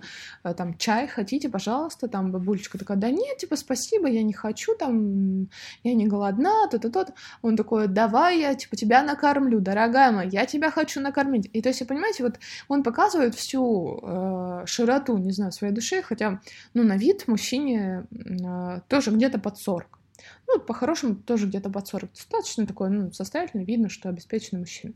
э, 0.44 0.54
там, 0.54 0.78
чай 0.78 1.08
хотите, 1.08 1.50
пожалуйста, 1.50 2.08
там, 2.08 2.32
бабулечка 2.32 2.78
такая, 2.78 2.98
да 2.98 3.10
нет, 3.10 3.38
типа, 3.38 3.56
спасибо, 3.56 4.08
я 4.08 4.24
не 4.24 4.34
хочу, 4.34 4.76
там, 4.76 5.50
я 5.84 5.94
не 5.94 6.08
голодна, 6.08 6.68
то-то, 6.70 6.90
то 6.90 7.14
Он 7.42 7.56
такой, 7.56 7.88
давай 7.88 8.40
я, 8.40 8.56
типа, 8.56 8.76
тебя 8.76 9.04
накормлю, 9.04 9.60
дорогая 9.60 10.12
моя, 10.12 10.30
я 10.30 10.46
тебя 10.46 10.72
хочу 10.72 11.02
накормить. 11.02 11.50
И 11.54 11.62
то 11.62 11.70
есть, 11.70 11.88
понимаете, 11.88 12.24
вот 12.24 12.40
он 12.68 12.84
показывает 12.84 13.36
всю 13.36 14.00
э, 14.02 14.64
широту, 14.66 15.18
не 15.18 15.32
знаю, 15.32 15.52
своей 15.52 15.74
души, 15.74 16.02
хотя, 16.02 16.42
ну, 16.74 16.84
на 16.84 16.98
вид 16.98 17.28
мужчине 17.28 18.08
э, 18.12 18.82
тоже 18.88 19.12
где-то 19.12 19.40
под 19.40 19.58
40. 19.58 20.00
Ну, 20.48 20.60
по-хорошему, 20.60 21.16
тоже 21.16 21.48
где-то 21.48 21.70
под 21.70 21.88
40. 21.88 22.12
Достаточно 22.14 22.66
такой, 22.66 22.90
ну, 22.90 23.12
состоятельный, 23.12 23.66
видно, 23.66 23.90
что 23.90 24.10
обеспеченный 24.10 24.62
мужчина. 24.62 24.94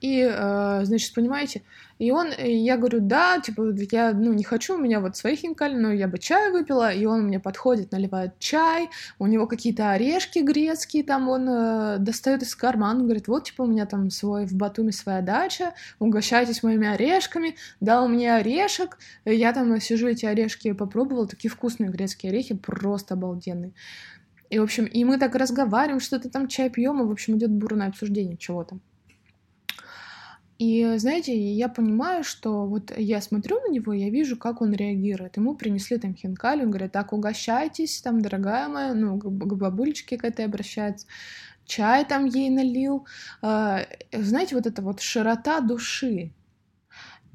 И, 0.00 0.20
э, 0.20 0.80
значит, 0.84 1.14
понимаете, 1.14 1.62
и 1.98 2.10
он, 2.10 2.28
я 2.38 2.76
говорю, 2.76 2.98
да, 3.00 3.40
типа, 3.40 3.72
я, 3.92 4.12
ну, 4.12 4.32
не 4.32 4.42
хочу, 4.42 4.74
у 4.74 4.78
меня 4.78 5.00
вот 5.00 5.16
свои 5.16 5.36
хинкали, 5.36 5.76
но 5.76 5.92
я 5.92 6.08
бы 6.08 6.18
чай 6.18 6.50
выпила, 6.50 6.92
и 6.92 7.04
он 7.04 7.22
мне 7.22 7.38
подходит, 7.38 7.92
наливает 7.92 8.38
чай, 8.38 8.90
у 9.18 9.26
него 9.26 9.46
какие-то 9.46 9.92
орешки 9.92 10.40
грецкие, 10.40 11.04
там 11.04 11.28
он 11.28 11.48
э, 11.48 11.96
достает 11.98 12.42
из 12.42 12.54
кармана, 12.56 13.04
говорит, 13.04 13.28
вот, 13.28 13.44
типа, 13.44 13.62
у 13.62 13.66
меня 13.66 13.86
там 13.86 14.10
свой, 14.10 14.46
в 14.46 14.54
Батуме 14.54 14.90
своя 14.92 15.22
дача, 15.22 15.74
угощайтесь 16.00 16.62
моими 16.62 16.88
орешками, 16.88 17.54
дал 17.80 18.08
мне 18.08 18.34
орешек, 18.34 18.98
я 19.24 19.52
там 19.52 19.80
сижу, 19.80 20.08
эти 20.08 20.26
орешки 20.26 20.72
попробовала, 20.72 21.28
такие 21.28 21.50
вкусные 21.50 21.90
грецкие 21.90 22.30
орехи, 22.30 22.54
просто 22.54 23.14
обалденные. 23.14 23.72
И, 24.50 24.58
в 24.58 24.62
общем, 24.62 24.84
и 24.84 25.04
мы 25.04 25.18
так 25.18 25.34
разговариваем, 25.36 26.00
что-то 26.00 26.28
там 26.28 26.48
чай 26.48 26.70
пьем, 26.70 27.00
и, 27.00 27.06
в 27.06 27.10
общем, 27.10 27.36
идет 27.36 27.50
бурное 27.50 27.88
обсуждение 27.88 28.36
чего-то. 28.36 28.78
И, 30.58 30.98
знаете, 30.98 31.36
я 31.36 31.68
понимаю, 31.68 32.22
что 32.22 32.66
вот 32.66 32.96
я 32.96 33.20
смотрю 33.20 33.60
на 33.60 33.72
него, 33.72 33.92
я 33.92 34.08
вижу, 34.08 34.36
как 34.36 34.60
он 34.60 34.72
реагирует. 34.72 35.36
Ему 35.36 35.56
принесли 35.56 35.98
там 35.98 36.14
хинкали, 36.14 36.62
он 36.62 36.70
говорит, 36.70 36.92
так, 36.92 37.12
угощайтесь, 37.12 38.00
там, 38.02 38.20
дорогая 38.20 38.68
моя, 38.68 38.94
ну, 38.94 39.18
к 39.18 39.26
бабулечке 39.26 40.16
к 40.16 40.24
этой 40.24 40.44
обращается, 40.44 41.08
чай 41.66 42.04
там 42.04 42.26
ей 42.26 42.50
налил. 42.50 43.06
А, 43.42 43.80
знаете, 44.12 44.54
вот 44.54 44.66
эта 44.66 44.80
вот 44.80 45.00
широта 45.00 45.60
души. 45.60 46.32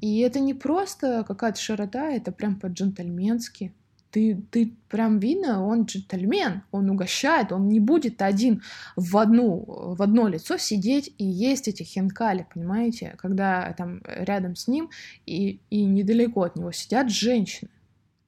И 0.00 0.20
это 0.20 0.40
не 0.40 0.54
просто 0.54 1.24
какая-то 1.28 1.60
широта, 1.60 2.10
это 2.10 2.32
прям 2.32 2.58
по-джентльменски. 2.58 3.74
Ты, 4.10 4.42
ты 4.50 4.72
прям 4.88 5.18
видно, 5.18 5.64
он 5.64 5.84
джентльмен, 5.84 6.62
он 6.72 6.90
угощает, 6.90 7.52
он 7.52 7.68
не 7.68 7.80
будет 7.80 8.22
один 8.22 8.62
в, 8.96 9.16
одну, 9.16 9.64
в 9.66 10.02
одно 10.02 10.28
лицо 10.28 10.56
сидеть 10.56 11.14
и 11.18 11.24
есть 11.24 11.68
эти 11.68 11.82
хинкали, 11.82 12.46
понимаете, 12.52 13.14
когда 13.18 13.72
там 13.78 14.02
рядом 14.04 14.56
с 14.56 14.66
ним 14.66 14.90
и, 15.26 15.60
и 15.70 15.84
недалеко 15.84 16.42
от 16.42 16.56
него 16.56 16.72
сидят 16.72 17.10
женщины 17.10 17.70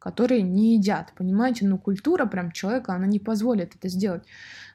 которые 0.03 0.43
не 0.43 0.75
едят, 0.75 1.13
понимаете? 1.17 1.65
Но 1.65 1.79
культура 1.79 2.27
прям 2.27 2.51
человека, 2.51 2.93
она 2.93 3.07
не 3.07 3.21
позволит 3.21 3.77
это 3.77 3.89
сделать. 3.89 4.25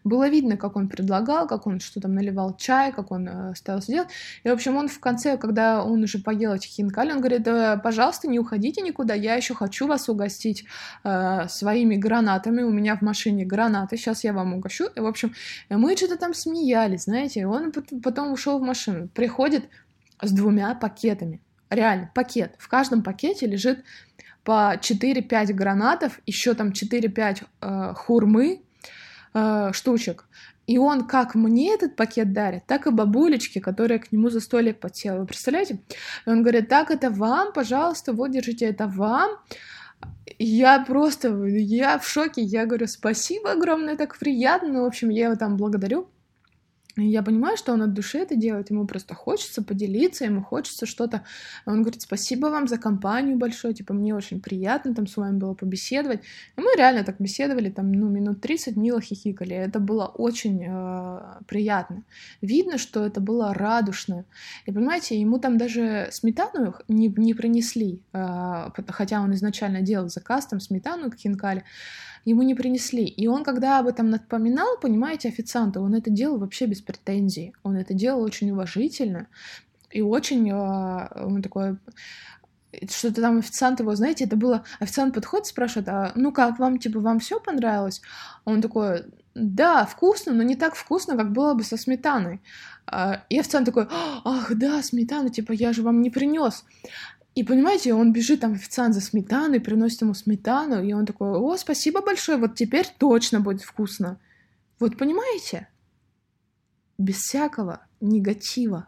Было 0.05 0.29
видно, 0.29 0.55
как 0.55 0.77
он 0.77 0.87
предлагал, 0.87 1.47
как 1.47 1.67
он 1.67 1.81
что 1.81 1.99
там 1.99 2.13
наливал 2.13 2.55
чай, 2.55 2.93
как 2.93 3.11
он 3.11 3.27
э, 3.27 3.55
старался 3.55 3.91
делать. 3.91 4.09
И, 4.45 4.49
в 4.49 4.53
общем, 4.53 4.77
он 4.77 4.87
в 4.87 4.99
конце, 5.01 5.37
когда 5.37 5.83
он 5.83 6.01
уже 6.03 6.19
поел 6.19 6.53
эти 6.53 6.67
хинкали, 6.67 7.11
он 7.11 7.19
говорит, 7.19 7.43
да, 7.43 7.75
пожалуйста, 7.75 8.29
не 8.29 8.39
уходите 8.39 8.81
никуда, 8.81 9.15
я 9.15 9.35
еще 9.35 9.53
хочу 9.53 9.85
вас 9.85 10.07
угостить 10.07 10.63
э, 11.03 11.49
своими 11.49 11.97
гранатами, 11.97 12.61
у 12.61 12.71
меня 12.71 12.95
в 12.95 13.01
машине 13.01 13.43
гранаты, 13.43 13.97
сейчас 13.97 14.23
я 14.23 14.31
вам 14.31 14.53
угощу. 14.53 14.85
И, 14.95 15.01
в 15.01 15.05
общем, 15.05 15.33
мы 15.69 15.97
что-то 15.97 16.17
там 16.17 16.33
смеялись, 16.33 17.03
знаете, 17.03 17.47
он 17.47 17.73
потом 18.01 18.31
ушел 18.31 18.59
в 18.59 18.61
машину, 18.61 19.09
приходит 19.09 19.65
с 20.21 20.31
двумя 20.31 20.73
пакетами. 20.73 21.41
Реально, 21.69 22.09
пакет. 22.15 22.55
В 22.59 22.69
каждом 22.69 23.03
пакете 23.03 23.45
лежит 23.45 23.83
по 24.47 24.77
4-5 24.79 25.51
гранатов, 25.51 26.21
еще 26.25 26.53
там 26.53 26.69
4-5 26.69 27.43
э, 27.61 27.93
хурмы, 27.95 28.61
э, 29.33 29.71
штучек. 29.73 30.23
И 30.67 30.77
он 30.77 31.05
как 31.05 31.35
мне 31.35 31.73
этот 31.73 31.97
пакет 31.97 32.31
дарит, 32.31 32.65
так 32.65 32.87
и 32.87 32.91
бабулечке, 32.91 33.59
которая 33.59 33.99
к 33.99 34.09
нему 34.13 34.29
за 34.29 34.39
столик 34.39 34.79
подсела. 34.79 35.19
Вы 35.19 35.25
представляете? 35.25 35.79
И 36.25 36.29
он 36.29 36.43
говорит, 36.43 36.69
так, 36.69 36.91
это 36.91 37.09
вам, 37.09 37.51
пожалуйста, 37.51 38.13
вот, 38.13 38.31
держите, 38.31 38.67
это 38.67 38.87
вам. 38.87 39.31
Я 40.39 40.79
просто, 40.79 41.27
я 41.45 41.99
в 41.99 42.07
шоке, 42.07 42.41
я 42.41 42.65
говорю, 42.65 42.87
спасибо 42.87 43.51
огромное, 43.51 43.97
так 43.97 44.17
приятно. 44.17 44.69
Ну, 44.69 44.83
в 44.83 44.85
общем, 44.85 45.09
я 45.09 45.25
его 45.25 45.35
там 45.35 45.57
благодарю. 45.57 46.07
Я 46.97 47.21
понимаю, 47.21 47.57
что 47.57 47.73
он 47.73 47.83
от 47.83 47.93
души 47.93 48.17
это 48.17 48.35
делает, 48.35 48.71
ему 48.71 48.87
просто 48.87 49.13
хочется 49.13 49.61
поделиться, 49.61 50.25
ему 50.25 50.43
хочется 50.43 50.87
что-то. 50.87 51.23
Он 51.65 51.81
говорит, 51.81 52.01
спасибо 52.01 52.47
вам 52.47 52.67
за 52.67 52.79
компанию 52.79 53.37
большое, 53.37 53.73
типа, 53.73 53.93
мне 53.93 54.15
очень 54.15 54.41
приятно 54.41 54.95
там 54.95 55.05
с 55.05 55.15
вами 55.15 55.37
было 55.37 55.53
побеседовать. 55.53 56.21
И 56.57 56.61
мы 56.61 56.75
реально 56.75 57.03
так 57.03 57.17
беседовали, 57.19 57.69
там, 57.69 57.91
ну, 57.91 58.09
минут 58.09 58.41
30 58.41 58.75
мило 58.77 58.99
хихикали. 58.99 59.55
Это 59.55 59.79
было 59.79 60.05
очень 60.05 60.63
э, 60.67 61.19
приятно. 61.47 62.03
Видно, 62.41 62.79
что 62.79 63.05
это 63.05 63.21
было 63.21 63.53
радушно. 63.53 64.25
И 64.65 64.71
понимаете, 64.71 65.19
ему 65.19 65.37
там 65.37 65.57
даже 65.57 66.07
сметану 66.11 66.73
не, 66.87 67.09
не 67.09 67.35
принесли, 67.35 68.01
э, 68.13 68.69
хотя 68.87 69.21
он 69.21 69.33
изначально 69.33 69.81
делал 69.81 70.09
заказ, 70.09 70.47
там, 70.47 70.59
сметану 70.59 71.11
к 71.11 71.15
хинкали 71.15 71.63
ему 72.29 72.43
не 72.43 72.55
принесли. 72.55 73.05
И 73.05 73.27
он, 73.27 73.43
когда 73.43 73.79
об 73.79 73.87
этом 73.87 74.09
напоминал, 74.09 74.77
понимаете, 74.81 75.29
официанту, 75.29 75.81
он 75.81 75.95
это 75.95 76.09
делал 76.09 76.37
вообще 76.37 76.65
без 76.65 76.81
претензий. 76.81 77.53
Он 77.63 77.75
это 77.75 77.93
делал 77.93 78.21
очень 78.21 78.51
уважительно 78.51 79.27
и 79.91 80.01
очень 80.01 80.49
э, 80.49 81.23
он 81.23 81.41
такой 81.41 81.77
что-то 82.89 83.21
там 83.21 83.39
официант 83.39 83.79
его, 83.79 83.95
знаете, 83.95 84.25
это 84.25 84.35
было, 84.35 84.63
официант 84.79 85.15
подходит, 85.15 85.47
спрашивает, 85.47 85.87
а 85.89 86.11
ну 86.15 86.31
как, 86.31 86.59
вам, 86.59 86.77
типа, 86.77 86.99
вам 86.99 87.19
все 87.19 87.39
понравилось? 87.39 88.01
Он 88.45 88.61
такой, 88.61 89.05
да, 89.33 89.85
вкусно, 89.85 90.33
но 90.33 90.43
не 90.43 90.55
так 90.55 90.75
вкусно, 90.75 91.17
как 91.17 91.31
было 91.31 91.53
бы 91.53 91.63
со 91.63 91.77
сметаной. 91.77 92.41
А, 92.85 93.23
и 93.29 93.39
официант 93.39 93.65
такой, 93.65 93.87
ах, 93.89 94.53
да, 94.55 94.83
сметана, 94.83 95.29
типа, 95.29 95.53
я 95.53 95.73
же 95.73 95.81
вам 95.81 96.01
не 96.01 96.09
принес. 96.09 96.65
И 97.37 97.43
понимаете, 97.43 97.93
он 97.93 98.13
бежит 98.13 98.39
там 98.39 98.53
официант 98.53 98.95
за 98.95 98.99
сметаной, 98.99 99.59
приносит 99.59 100.01
ему 100.01 100.15
сметану, 100.15 100.83
и 100.83 100.91
он 100.93 101.05
такой, 101.05 101.37
о, 101.37 101.55
спасибо 101.55 102.01
большое, 102.01 102.39
вот 102.39 102.55
теперь 102.55 102.87
точно 102.97 103.41
будет 103.41 103.61
вкусно. 103.61 104.19
Вот 104.79 104.97
понимаете? 104.97 105.67
Без 106.97 107.17
всякого 107.17 107.85
негатива. 108.01 108.87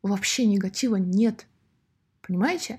Вообще 0.00 0.46
негатива 0.46 0.94
нет. 0.94 1.46
Понимаете? 2.24 2.78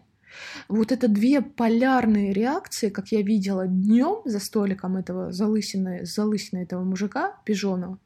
Вот 0.70 0.94
это 0.94 1.10
две 1.10 1.42
полярные 1.42 2.32
реакции, 2.32 2.88
как 2.88 3.10
я 3.10 3.22
видела 3.24 3.68
днем 3.68 4.22
за 4.24 4.40
столиком 4.40 4.96
этого 4.96 5.34
залысины, 5.34 6.06
залысины 6.06 6.60
этого 6.60 6.82
мужика, 6.86 7.36
пижонова, 7.44 8.00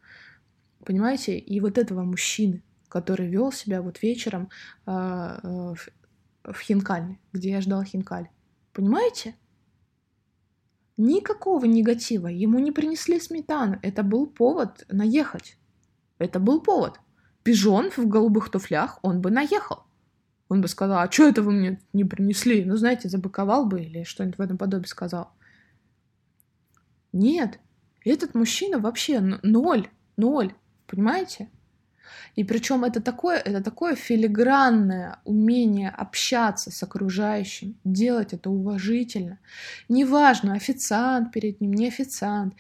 понимаете, 0.84 1.38
и 1.38 1.60
вот 1.60 1.78
этого 1.78 2.02
мужчины, 2.02 2.64
который 2.90 3.28
вел 3.28 3.52
себя 3.52 3.84
вот 3.84 4.02
вечером 4.02 4.50
э, 4.88 5.76
в 6.48 6.60
Хинкальне, 6.60 7.20
где 7.34 7.52
я 7.52 7.62
ждал 7.62 7.84
Хинкаль. 7.84 8.30
Понимаете? 8.74 9.36
Никакого 10.96 11.66
негатива. 11.66 12.28
Ему 12.28 12.60
не 12.60 12.72
принесли 12.72 13.20
сметану. 13.20 13.80
Это 13.84 14.02
был 14.04 14.28
повод 14.28 14.86
наехать. 14.90 15.58
Это 16.18 16.40
был 16.40 16.62
повод. 16.62 17.00
Пижон 17.44 17.92
в 17.92 18.08
голубых 18.08 18.50
туфлях, 18.50 19.00
он 19.04 19.22
бы 19.22 19.30
наехал. 19.30 19.84
Он 20.50 20.62
бы 20.62 20.68
сказал, 20.68 21.00
а 21.00 21.12
что 21.12 21.28
это 21.28 21.42
вы 21.42 21.52
мне 21.52 21.82
не 21.94 22.04
принесли? 22.04 22.64
Ну, 22.66 22.78
знаете, 22.78 23.10
забыковал 23.10 23.66
бы 23.66 23.82
или 23.82 24.04
что-нибудь 24.04 24.38
в 24.38 24.42
этом 24.42 24.58
подобие 24.58 24.88
сказал. 24.88 25.32
Нет, 27.12 27.60
этот 28.04 28.34
мужчина 28.34 28.80
вообще 28.80 29.20
ноль, 29.20 29.90
ноль, 30.16 30.54
понимаете? 30.88 31.50
И 32.36 32.44
причем 32.44 32.84
это 32.84 33.02
такое, 33.02 33.38
это 33.38 33.64
такое 33.64 33.96
филигранное 33.96 35.20
умение 35.26 35.90
общаться 35.90 36.72
с 36.72 36.84
окружающим, 36.84 37.76
делать 37.84 38.34
это 38.34 38.50
уважительно. 38.50 39.40
Неважно, 39.90 40.54
официант 40.54 41.32
перед 41.32 41.62
ним, 41.62 41.74
не 41.74 41.88
официант. 41.88 42.54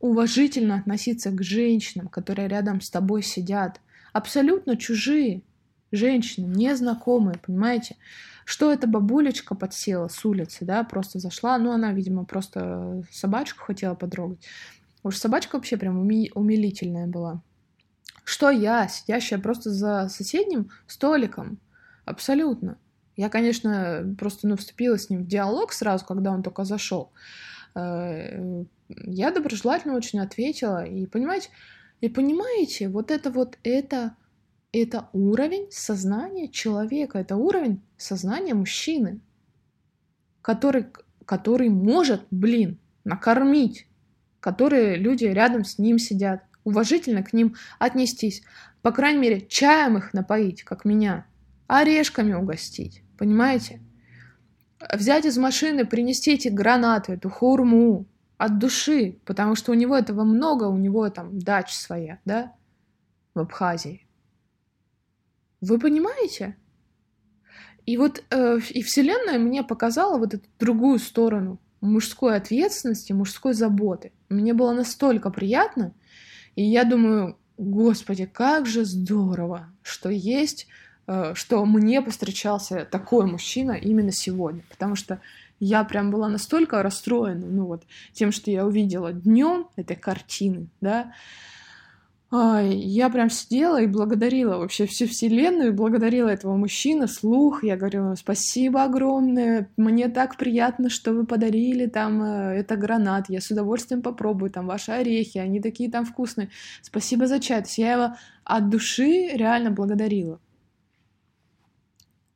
Уважительно 0.00 0.76
относиться 0.76 1.30
к 1.30 1.42
женщинам, 1.42 2.08
которые 2.08 2.48
рядом 2.48 2.80
с 2.80 2.90
тобой 2.90 3.22
сидят. 3.22 3.80
Абсолютно 4.12 4.76
чужие 4.76 5.42
женщины, 5.92 6.46
незнакомые, 6.46 7.38
понимаете? 7.38 7.96
Что 8.44 8.72
эта 8.72 8.86
бабулечка 8.86 9.54
подсела 9.54 10.08
с 10.08 10.24
улицы, 10.24 10.64
да, 10.64 10.82
просто 10.82 11.18
зашла, 11.18 11.58
ну, 11.58 11.70
она, 11.70 11.92
видимо, 11.92 12.24
просто 12.24 13.04
собачку 13.12 13.64
хотела 13.64 13.94
потрогать. 13.94 14.40
Уж 15.02 15.16
собачка 15.16 15.56
вообще 15.56 15.76
прям 15.76 15.98
умилительная 16.00 17.06
была. 17.06 17.42
Что 18.24 18.50
я, 18.50 18.88
сидящая 18.88 19.38
просто 19.38 19.70
за 19.70 20.08
соседним 20.08 20.70
столиком? 20.86 21.58
Абсолютно. 22.04 22.78
Я, 23.16 23.28
конечно, 23.28 24.14
просто 24.18 24.48
ну, 24.48 24.56
вступила 24.56 24.98
с 24.98 25.10
ним 25.10 25.24
в 25.24 25.26
диалог 25.26 25.72
сразу, 25.72 26.04
когда 26.06 26.30
он 26.30 26.42
только 26.42 26.64
зашел. 26.64 27.12
Э, 27.74 28.64
я 28.88 29.30
доброжелательно 29.30 29.94
очень 29.94 30.20
ответила. 30.20 30.84
И 30.84 31.06
понимаете, 31.06 31.50
и 32.00 32.08
понимаете, 32.08 32.88
вот 32.88 33.10
это 33.10 33.30
вот 33.30 33.58
это, 33.62 34.16
это 34.72 35.08
уровень 35.12 35.68
сознания 35.70 36.48
человека, 36.48 37.18
это 37.18 37.36
уровень 37.36 37.82
сознания 37.96 38.54
мужчины, 38.54 39.20
который, 40.42 40.86
который 41.26 41.68
может, 41.68 42.22
блин, 42.30 42.78
накормить, 43.04 43.86
которые 44.40 44.96
люди 44.96 45.24
рядом 45.24 45.64
с 45.64 45.78
ним 45.78 45.98
сидят, 45.98 46.42
уважительно 46.70 47.22
к 47.22 47.32
ним 47.32 47.56
отнестись. 47.78 48.42
По 48.82 48.92
крайней 48.92 49.20
мере, 49.20 49.46
чаем 49.46 49.98
их 49.98 50.14
напоить, 50.14 50.62
как 50.62 50.84
меня, 50.84 51.26
орешками 51.66 52.32
угостить, 52.32 53.02
понимаете? 53.18 53.80
Взять 54.92 55.26
из 55.26 55.36
машины, 55.36 55.84
принести 55.84 56.32
эти 56.32 56.48
гранаты, 56.48 57.12
эту 57.12 57.28
хурму 57.28 58.06
от 58.38 58.58
души, 58.58 59.18
потому 59.26 59.54
что 59.54 59.72
у 59.72 59.74
него 59.74 59.96
этого 59.96 60.24
много, 60.24 60.64
у 60.64 60.78
него 60.78 61.08
там 61.10 61.38
дач 61.38 61.74
своя, 61.74 62.18
да, 62.24 62.54
в 63.34 63.40
Абхазии. 63.40 64.06
Вы 65.60 65.78
понимаете? 65.78 66.56
И 67.84 67.98
вот 67.98 68.24
э, 68.30 68.58
и 68.70 68.82
Вселенная 68.82 69.38
мне 69.38 69.62
показала 69.62 70.16
вот 70.16 70.32
эту 70.32 70.48
другую 70.58 70.98
сторону 70.98 71.60
мужской 71.80 72.36
ответственности, 72.36 73.12
мужской 73.12 73.52
заботы. 73.52 74.12
Мне 74.28 74.54
было 74.54 74.72
настолько 74.72 75.30
приятно, 75.30 75.94
и 76.56 76.62
я 76.62 76.84
думаю, 76.84 77.36
господи, 77.58 78.26
как 78.26 78.66
же 78.66 78.84
здорово, 78.84 79.68
что 79.82 80.08
есть, 80.08 80.66
э, 81.06 81.34
что 81.34 81.64
мне 81.64 82.02
повстречался 82.02 82.86
такой 82.90 83.26
мужчина 83.26 83.72
именно 83.72 84.12
сегодня, 84.12 84.62
потому 84.70 84.96
что 84.96 85.20
я 85.60 85.84
прям 85.84 86.10
была 86.10 86.28
настолько 86.28 86.82
расстроена, 86.82 87.46
ну 87.46 87.66
вот, 87.66 87.84
тем, 88.12 88.32
что 88.32 88.50
я 88.50 88.66
увидела 88.66 89.12
днем 89.12 89.68
этой 89.76 89.96
картины, 89.96 90.68
да, 90.80 91.12
я 92.32 93.10
прям 93.10 93.28
сидела 93.28 93.82
и 93.82 93.88
благодарила 93.88 94.58
вообще 94.58 94.86
всю 94.86 95.08
вселенную, 95.08 95.74
благодарила 95.74 96.28
этого 96.28 96.56
мужчину, 96.56 97.08
слух. 97.08 97.64
Я 97.64 97.76
говорила, 97.76 98.14
спасибо 98.14 98.84
огромное, 98.84 99.68
мне 99.76 100.08
так 100.08 100.36
приятно, 100.36 100.90
что 100.90 101.12
вы 101.12 101.26
подарили 101.26 101.86
там 101.86 102.22
э, 102.22 102.60
это 102.60 102.76
гранат, 102.76 103.28
я 103.28 103.40
с 103.40 103.50
удовольствием 103.50 104.00
попробую 104.00 104.50
там 104.52 104.68
ваши 104.68 104.92
орехи, 104.92 105.38
они 105.38 105.60
такие 105.60 105.90
там 105.90 106.04
вкусные. 106.04 106.50
Спасибо 106.82 107.26
за 107.26 107.40
чай. 107.40 107.62
То 107.62 107.66
есть 107.66 107.78
я 107.78 107.92
его 107.94 108.16
от 108.44 108.70
души 108.70 109.30
реально 109.32 109.72
благодарила. 109.72 110.40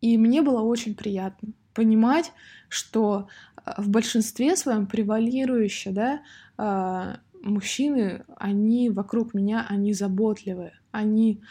И 0.01 0.18
мне 0.18 0.42
было 0.42 0.62
очень 0.62 0.97
приятно 0.97 1.51
понимать, 1.72 2.32
что 2.68 3.28
э, 3.64 3.70
в 3.78 3.90
большинстве 3.90 4.57
своем 4.57 4.86
превалирующе, 4.86 5.90
да, 5.90 6.22
а, 6.57 7.18
мужчины, 7.45 8.24
они 8.36 8.90
вокруг 8.90 9.34
меня, 9.34 9.66
они 9.68 9.92
заботливые, 9.92 10.72
они, 10.90 11.42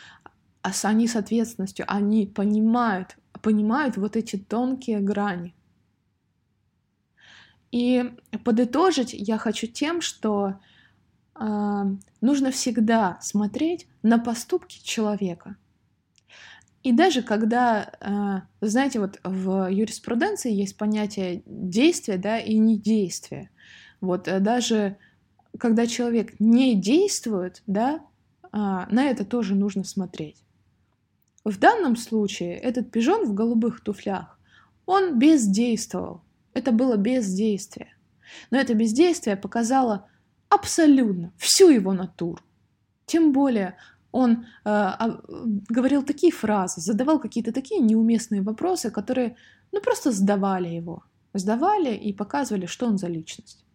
они 0.61 1.07
с 1.07 1.15
ответственностью, 1.15 1.85
они 1.87 2.25
понимают, 2.25 3.17
понимают 3.41 3.97
вот 3.97 4.15
эти 4.15 4.37
тонкие 4.37 4.99
грани. 4.99 5.55
И 7.71 8.13
подытожить 8.43 9.13
я 9.13 9.37
хочу 9.37 9.67
тем, 9.67 10.01
что 10.01 10.59
э, 11.39 11.83
нужно 12.21 12.51
всегда 12.51 13.17
смотреть 13.21 13.87
на 14.03 14.19
поступки 14.19 14.83
человека. 14.83 15.55
И 16.83 16.91
даже 16.91 17.23
когда, 17.23 17.91
э, 17.99 18.41
знаете, 18.61 18.99
вот 18.99 19.19
в 19.23 19.71
юриспруденции 19.71 20.51
есть 20.51 20.77
понятие 20.77 21.41
действия, 21.45 22.17
да, 22.17 22.37
и 22.37 22.57
недействия. 22.57 23.49
Вот 24.01 24.27
э, 24.27 24.39
даже 24.39 24.97
когда 25.58 25.88
человек 25.88 26.39
не 26.39 26.76
действует, 26.76 27.62
да, 27.68 28.01
а, 28.51 28.88
на 28.91 29.06
это 29.06 29.26
тоже 29.26 29.56
нужно 29.56 29.84
смотреть. 29.84 30.43
В 31.43 31.60
данном 31.60 31.95
случае 31.95 32.58
этот 32.58 32.91
пижон 32.91 33.26
в 33.26 33.34
голубых 33.34 33.82
туфлях, 33.82 34.39
он 34.86 35.20
бездействовал. 35.20 36.22
Это 36.54 36.72
было 36.72 36.97
бездействие. 36.97 37.95
Но 38.51 38.58
это 38.58 38.74
бездействие 38.74 39.36
показало 39.36 40.08
абсолютно 40.49 41.34
всю 41.38 41.70
его 41.70 41.93
натуру. 41.93 42.41
Тем 43.06 43.34
более 43.34 43.76
он 44.12 44.45
э, 44.64 44.91
говорил 45.70 46.04
такие 46.04 46.32
фразы, 46.32 46.80
задавал 46.82 47.20
какие-то 47.20 47.51
такие 47.51 47.82
неуместные 47.82 48.41
вопросы, 48.41 48.91
которые 48.91 49.36
ну 49.72 49.82
просто 49.82 50.12
сдавали 50.12 50.70
его. 50.70 51.04
Сдавали 51.34 51.95
и 51.95 52.14
показывали, 52.14 52.68
что 52.68 52.86
он 52.86 52.97
за 52.97 53.08
личность. 53.08 53.66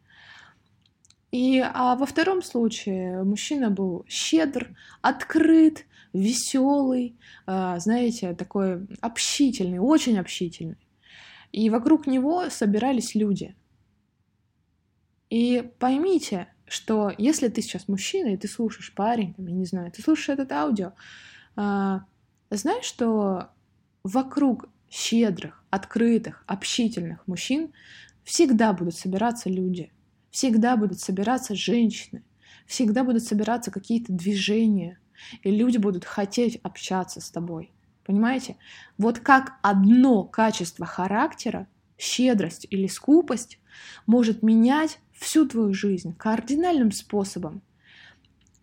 И 1.30 1.60
а 1.60 1.94
во 1.96 2.06
втором 2.06 2.42
случае 2.42 3.22
мужчина 3.22 3.70
был 3.70 4.04
щедр, 4.08 4.74
открыт, 5.02 5.84
веселый, 6.14 7.16
а, 7.46 7.78
знаете, 7.78 8.34
такой 8.34 8.86
общительный, 9.00 9.78
очень 9.78 10.18
общительный. 10.18 10.78
И 11.52 11.68
вокруг 11.68 12.06
него 12.06 12.48
собирались 12.48 13.14
люди. 13.14 13.54
И 15.28 15.70
поймите, 15.78 16.48
что 16.66 17.12
если 17.18 17.48
ты 17.48 17.60
сейчас 17.60 17.88
мужчина, 17.88 18.28
и 18.28 18.36
ты 18.38 18.48
слушаешь 18.48 18.94
парень, 18.94 19.34
я 19.36 19.52
не 19.52 19.66
знаю, 19.66 19.92
ты 19.92 20.00
слушаешь 20.00 20.30
этот 20.30 20.50
аудио, 20.52 20.92
а, 21.56 22.04
знаешь, 22.48 22.86
что 22.86 23.50
вокруг 24.02 24.70
щедрых, 24.88 25.62
открытых, 25.68 26.42
общительных 26.46 27.26
мужчин 27.26 27.74
всегда 28.24 28.72
будут 28.72 28.96
собираться 28.96 29.50
люди– 29.50 29.92
Всегда 30.30 30.76
будут 30.76 31.00
собираться 31.00 31.54
женщины, 31.54 32.22
всегда 32.66 33.04
будут 33.04 33.22
собираться 33.22 33.70
какие-то 33.70 34.12
движения, 34.12 34.98
и 35.42 35.50
люди 35.50 35.78
будут 35.78 36.04
хотеть 36.04 36.56
общаться 36.62 37.20
с 37.20 37.30
тобой. 37.30 37.72
Понимаете? 38.04 38.56
Вот 38.96 39.18
как 39.18 39.58
одно 39.62 40.24
качество 40.24 40.86
характера, 40.86 41.66
щедрость 41.98 42.66
или 42.70 42.86
скупость, 42.86 43.58
может 44.06 44.42
менять 44.42 44.98
всю 45.12 45.46
твою 45.46 45.74
жизнь 45.74 46.14
кардинальным 46.16 46.92
способом. 46.92 47.62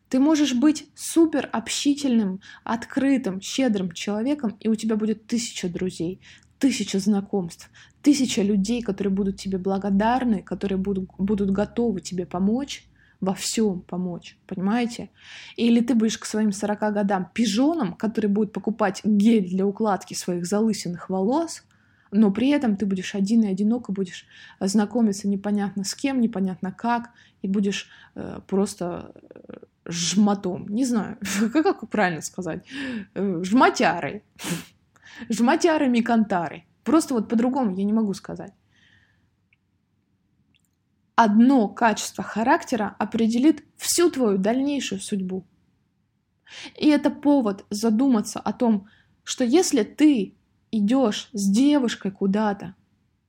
Ты 0.10 0.20
можешь 0.20 0.54
быть 0.54 0.88
супер 0.96 1.50
общительным, 1.52 2.40
открытым, 2.64 3.42
щедрым 3.42 3.92
человеком, 3.92 4.56
и 4.60 4.70
у 4.70 4.76
тебя 4.76 4.96
будет 4.96 5.28
тысяча 5.28 5.68
друзей, 5.68 6.22
тысяча 6.66 6.98
знакомств, 6.98 7.70
тысяча 8.02 8.42
людей, 8.42 8.82
которые 8.82 9.14
будут 9.14 9.38
тебе 9.38 9.60
благодарны, 9.60 10.42
которые 10.42 10.80
будут, 10.80 11.12
будут 11.20 11.52
готовы 11.52 12.02
тебе 12.02 12.26
помочь, 12.26 12.88
во 13.22 13.36
всем 13.36 13.82
помочь, 13.82 14.36
понимаете? 14.48 15.10
Или 15.58 15.80
ты 15.82 15.94
будешь 15.94 16.18
к 16.18 16.26
своим 16.26 16.52
40 16.52 16.80
годам 16.94 17.30
пижоном, 17.34 17.94
который 17.94 18.32
будет 18.32 18.52
покупать 18.52 19.02
гель 19.04 19.48
для 19.48 19.68
укладки 19.68 20.16
своих 20.16 20.48
залысенных 20.48 21.08
волос, 21.10 21.64
но 22.10 22.32
при 22.32 22.50
этом 22.50 22.78
ты 22.78 22.88
будешь 22.88 23.14
один 23.14 23.44
и 23.44 23.48
одиноко 23.48 23.92
будешь 23.92 24.26
знакомиться 24.60 25.28
непонятно 25.28 25.84
с 25.84 25.94
кем, 25.94 26.20
непонятно 26.20 26.72
как, 26.72 27.12
и 27.44 27.48
будешь 27.48 27.90
э, 28.16 28.40
просто 28.48 29.12
э, 29.48 29.54
жмотом, 29.86 30.68
не 30.68 30.84
знаю, 30.86 31.20
как 31.54 31.88
правильно 31.90 32.22
сказать, 32.22 32.66
э, 33.14 33.44
жмотярой 35.30 35.90
микантарой. 35.90 36.68
Просто 36.84 37.14
вот 37.14 37.30
по-другому 37.30 37.76
я 37.76 37.84
не 37.84 37.94
могу 37.94 38.14
сказать. 38.14 38.54
Одно 41.16 41.70
качество 41.70 42.24
характера 42.24 42.96
определит 43.00 43.64
всю 43.78 44.10
твою 44.12 44.38
дальнейшую 44.38 45.00
судьбу. 45.00 45.46
И 46.76 46.88
это 46.88 47.10
повод 47.10 47.66
задуматься 47.70 48.40
о 48.40 48.54
том, 48.54 48.88
что 49.24 49.44
если 49.44 49.84
ты 49.84 50.36
идешь 50.72 51.30
с 51.32 51.50
девушкой 51.50 52.12
куда-то, 52.12 52.76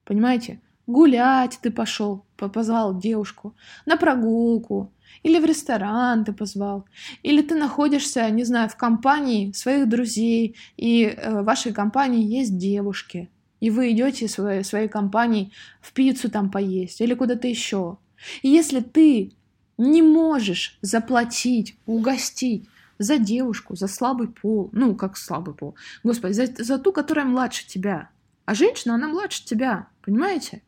понимаете, 0.04 0.60
гулять 0.86 1.58
ты 1.62 1.70
пошел, 1.70 2.24
позвал 2.36 2.98
девушку, 2.98 3.54
на 3.86 3.96
прогулку, 3.96 4.92
или 5.22 5.38
в 5.38 5.44
ресторан 5.44 6.24
ты 6.24 6.32
позвал, 6.32 6.86
или 7.22 7.42
ты 7.42 7.54
находишься, 7.54 8.30
не 8.30 8.44
знаю, 8.44 8.68
в 8.68 8.76
компании 8.76 9.52
своих 9.52 9.88
друзей, 9.88 10.56
и 10.76 11.04
э, 11.04 11.40
в 11.40 11.44
вашей 11.44 11.72
компании 11.72 12.24
есть 12.24 12.56
девушки, 12.58 13.30
и 13.60 13.70
вы 13.70 13.90
идете 13.90 14.28
своей, 14.28 14.62
своей 14.62 14.88
компанией 14.88 15.52
в 15.80 15.92
пиццу 15.92 16.30
там 16.30 16.50
поесть 16.50 17.00
или 17.00 17.14
куда-то 17.14 17.48
еще. 17.48 17.98
И 18.42 18.48
если 18.48 18.80
ты 18.80 19.32
не 19.78 20.02
можешь 20.02 20.78
заплатить, 20.82 21.76
угостить 21.86 22.68
за 22.98 23.18
девушку, 23.18 23.76
за 23.76 23.88
слабый 23.88 24.28
пол, 24.28 24.70
ну, 24.72 24.94
как 24.94 25.16
слабый 25.16 25.54
пол, 25.54 25.74
господи, 26.02 26.32
за, 26.32 26.46
за 26.46 26.78
ту, 26.78 26.92
которая 26.92 27.26
младше 27.26 27.66
тебя, 27.66 28.10
а 28.44 28.54
женщина, 28.54 28.94
она 28.94 29.08
младше 29.08 29.44
тебя, 29.44 29.88
понимаете? 30.02 30.62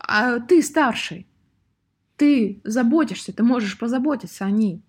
А 0.00 0.38
ты 0.38 0.62
старший, 0.62 1.26
ты 2.16 2.60
заботишься, 2.64 3.32
ты 3.32 3.42
можешь 3.42 3.78
позаботиться 3.78 4.44
о 4.44 4.50
ней. 4.50 4.82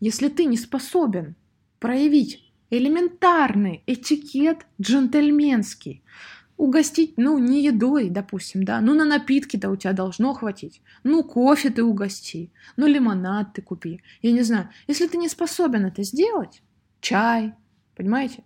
Если 0.00 0.28
ты 0.28 0.46
не 0.46 0.56
способен 0.56 1.36
проявить 1.78 2.52
элементарный 2.70 3.82
этикет 3.86 4.66
джентльменский, 4.80 6.02
угостить, 6.56 7.14
ну, 7.16 7.38
не 7.38 7.62
едой, 7.64 8.10
допустим, 8.10 8.64
да, 8.64 8.80
ну, 8.80 8.94
на 8.94 9.04
напитки-то 9.04 9.70
у 9.70 9.76
тебя 9.76 9.92
должно 9.92 10.34
хватить. 10.34 10.82
Ну, 11.04 11.22
кофе 11.22 11.70
ты 11.70 11.82
угости, 11.82 12.52
ну, 12.76 12.86
лимонад 12.86 13.54
ты 13.54 13.62
купи. 13.62 14.02
Я 14.22 14.32
не 14.32 14.42
знаю, 14.42 14.68
если 14.86 15.06
ты 15.06 15.16
не 15.16 15.28
способен 15.28 15.86
это 15.86 16.02
сделать, 16.02 16.62
чай, 17.00 17.54
понимаете, 17.96 18.44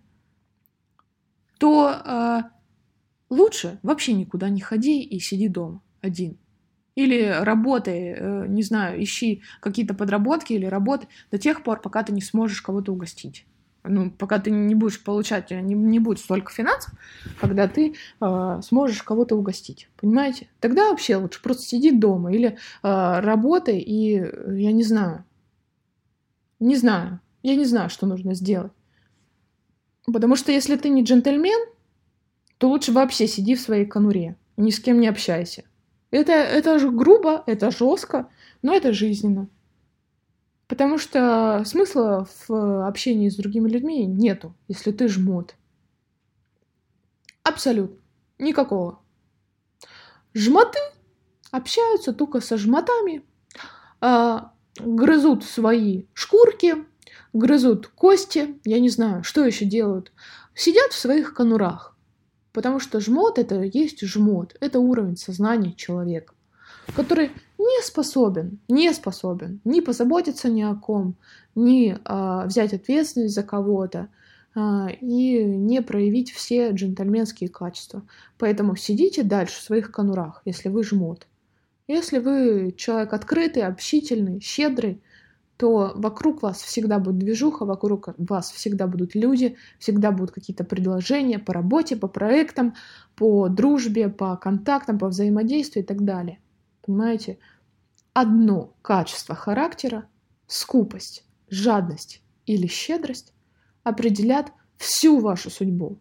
то 1.57 1.89
э, 1.89 2.41
лучше 3.29 3.79
вообще 3.83 4.13
никуда 4.13 4.49
не 4.49 4.61
ходи 4.61 5.01
и 5.01 5.19
сиди 5.19 5.47
дома 5.47 5.81
один. 6.05 6.37
Или 6.95 7.23
работай, 7.41 8.15
э, 8.17 8.45
не 8.47 8.63
знаю, 8.63 9.03
ищи 9.03 9.41
какие-то 9.59 9.93
подработки 9.93 10.53
или 10.53 10.65
работы 10.65 11.07
до 11.31 11.37
тех 11.37 11.63
пор, 11.63 11.81
пока 11.81 12.03
ты 12.03 12.13
не 12.13 12.21
сможешь 12.21 12.61
кого-то 12.61 12.93
угостить 12.93 13.45
ну, 13.87 14.11
пока 14.11 14.39
ты 14.39 14.51
не 14.51 14.75
будешь 14.75 15.03
получать, 15.03 15.51
не, 15.51 15.73
не 15.73 15.99
будет 15.99 16.19
столько 16.19 16.51
финансов, 16.51 16.93
когда 17.39 17.67
ты 17.67 17.95
э, 18.21 18.59
сможешь 18.63 19.03
кого-то 19.03 19.35
угостить. 19.35 19.89
Понимаете? 19.97 20.47
Тогда 20.59 20.89
вообще 20.89 21.15
лучше 21.17 21.41
просто 21.41 21.63
сиди 21.63 21.91
дома 21.91 22.33
или 22.33 22.49
э, 22.49 23.19
работай, 23.19 23.79
и 23.79 24.13
я 24.13 24.71
не 24.71 24.83
знаю. 24.83 25.23
Не 26.59 26.75
знаю. 26.75 27.19
Я 27.43 27.55
не 27.55 27.65
знаю, 27.65 27.89
что 27.89 28.05
нужно 28.07 28.33
сделать. 28.33 28.71
Потому 30.05 30.35
что 30.35 30.51
если 30.51 30.75
ты 30.75 30.89
не 30.89 31.03
джентльмен, 31.03 31.69
то 32.57 32.69
лучше 32.69 32.91
вообще 32.91 33.27
сиди 33.27 33.55
в 33.55 33.61
своей 33.61 33.85
конуре. 33.85 34.35
Ни 34.57 34.71
с 34.71 34.79
кем 34.79 34.99
не 34.99 35.07
общайся. 35.07 35.63
Это, 36.15 36.31
это 36.31 36.79
же 36.79 36.91
грубо, 36.91 37.43
это 37.45 37.71
жестко, 37.71 38.29
но 38.61 38.73
это 38.73 38.93
жизненно. 38.93 39.49
Потому 40.67 40.97
что 40.97 41.63
смысла 41.65 42.25
в 42.47 42.87
общении 42.87 43.27
с 43.27 43.35
другими 43.35 43.67
людьми 43.67 44.05
нету, 44.05 44.55
если 44.69 44.93
ты 44.93 45.09
жмот. 45.09 45.55
Абсолютно. 47.43 47.97
Никакого. 48.39 48.99
Жмоты 50.33 50.79
общаются 51.51 52.13
только 52.13 52.39
со 52.39 52.55
жмотами, 52.55 53.25
а, 53.99 54.53
грызут 54.79 55.43
свои 55.43 56.05
шкурки, 56.13 56.75
грызут 57.33 57.87
кости, 57.87 58.57
я 58.63 58.79
не 58.79 58.89
знаю, 58.89 59.25
что 59.25 59.43
еще 59.43 59.65
делают. 59.65 60.13
Сидят 60.53 60.93
в 60.93 60.97
своих 60.97 61.33
конурах. 61.33 61.94
Потому 62.55 62.79
что 62.79 62.99
жмот 62.99 63.37
это 63.37 63.61
есть 63.61 64.03
жмот. 64.03 64.55
Это 64.59 64.79
уровень 64.79 65.17
сознания 65.17 65.73
человека 65.73 66.33
который 66.95 67.31
не 67.57 67.81
способен, 67.83 68.59
не 68.67 68.93
способен 68.93 69.59
ни 69.63 69.79
позаботиться 69.79 70.49
ни 70.49 70.61
о 70.61 70.75
ком, 70.75 71.15
ни 71.55 71.97
а, 72.03 72.45
взять 72.45 72.73
ответственность 72.73 73.33
за 73.33 73.43
кого-то 73.43 74.09
а, 74.53 74.89
и 75.01 75.43
не 75.43 75.81
проявить 75.81 76.31
все 76.31 76.71
джентльменские 76.71 77.49
качества. 77.49 78.03
Поэтому 78.37 78.75
сидите 78.75 79.23
дальше 79.23 79.59
в 79.59 79.63
своих 79.63 79.91
конурах, 79.91 80.41
если 80.45 80.69
вы 80.69 80.83
жмот. 80.83 81.27
Если 81.87 82.19
вы 82.19 82.73
человек 82.77 83.13
открытый, 83.13 83.63
общительный, 83.63 84.39
щедрый, 84.41 85.01
то 85.57 85.93
вокруг 85.95 86.41
вас 86.41 86.61
всегда 86.61 86.99
будет 86.99 87.17
движуха, 87.17 87.65
вокруг 87.65 88.09
вас 88.17 88.51
всегда 88.51 88.87
будут 88.87 89.15
люди, 89.15 89.55
всегда 89.79 90.11
будут 90.11 90.31
какие-то 90.31 90.63
предложения 90.63 91.39
по 91.39 91.53
работе, 91.53 91.95
по 91.95 92.07
проектам, 92.07 92.75
по 93.15 93.47
дружбе, 93.47 94.09
по 94.09 94.35
контактам, 94.35 94.99
по 94.99 95.07
взаимодействию 95.07 95.83
и 95.83 95.87
так 95.87 96.03
далее. 96.03 96.39
Понимаете? 96.85 97.39
Одно 98.13 98.73
качество 98.81 99.35
характера, 99.35 100.07
скупость, 100.47 101.25
жадность 101.49 102.21
или 102.45 102.67
щедрость 102.67 103.33
определят 103.83 104.51
всю 104.77 105.19
вашу 105.19 105.49
судьбу. 105.49 105.99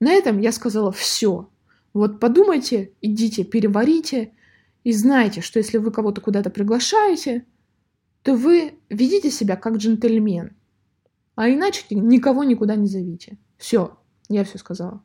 На 0.00 0.12
этом 0.12 0.38
я 0.38 0.52
сказала 0.52 0.92
все. 0.92 1.50
Вот 1.92 2.20
подумайте, 2.20 2.92
идите, 3.00 3.44
переварите 3.44 4.32
и 4.84 4.92
знайте, 4.92 5.40
что 5.40 5.58
если 5.58 5.78
вы 5.78 5.90
кого-то 5.90 6.20
куда-то 6.20 6.50
приглашаете, 6.50 7.44
то 8.28 8.34
вы 8.34 8.78
ведите 8.90 9.30
себя 9.30 9.56
как 9.56 9.76
джентльмен. 9.78 10.54
А 11.34 11.48
иначе 11.48 11.86
никого 11.88 12.44
никуда 12.44 12.76
не 12.76 12.86
зовите. 12.86 13.38
Все, 13.56 13.98
я 14.28 14.44
все 14.44 14.58
сказала. 14.58 15.02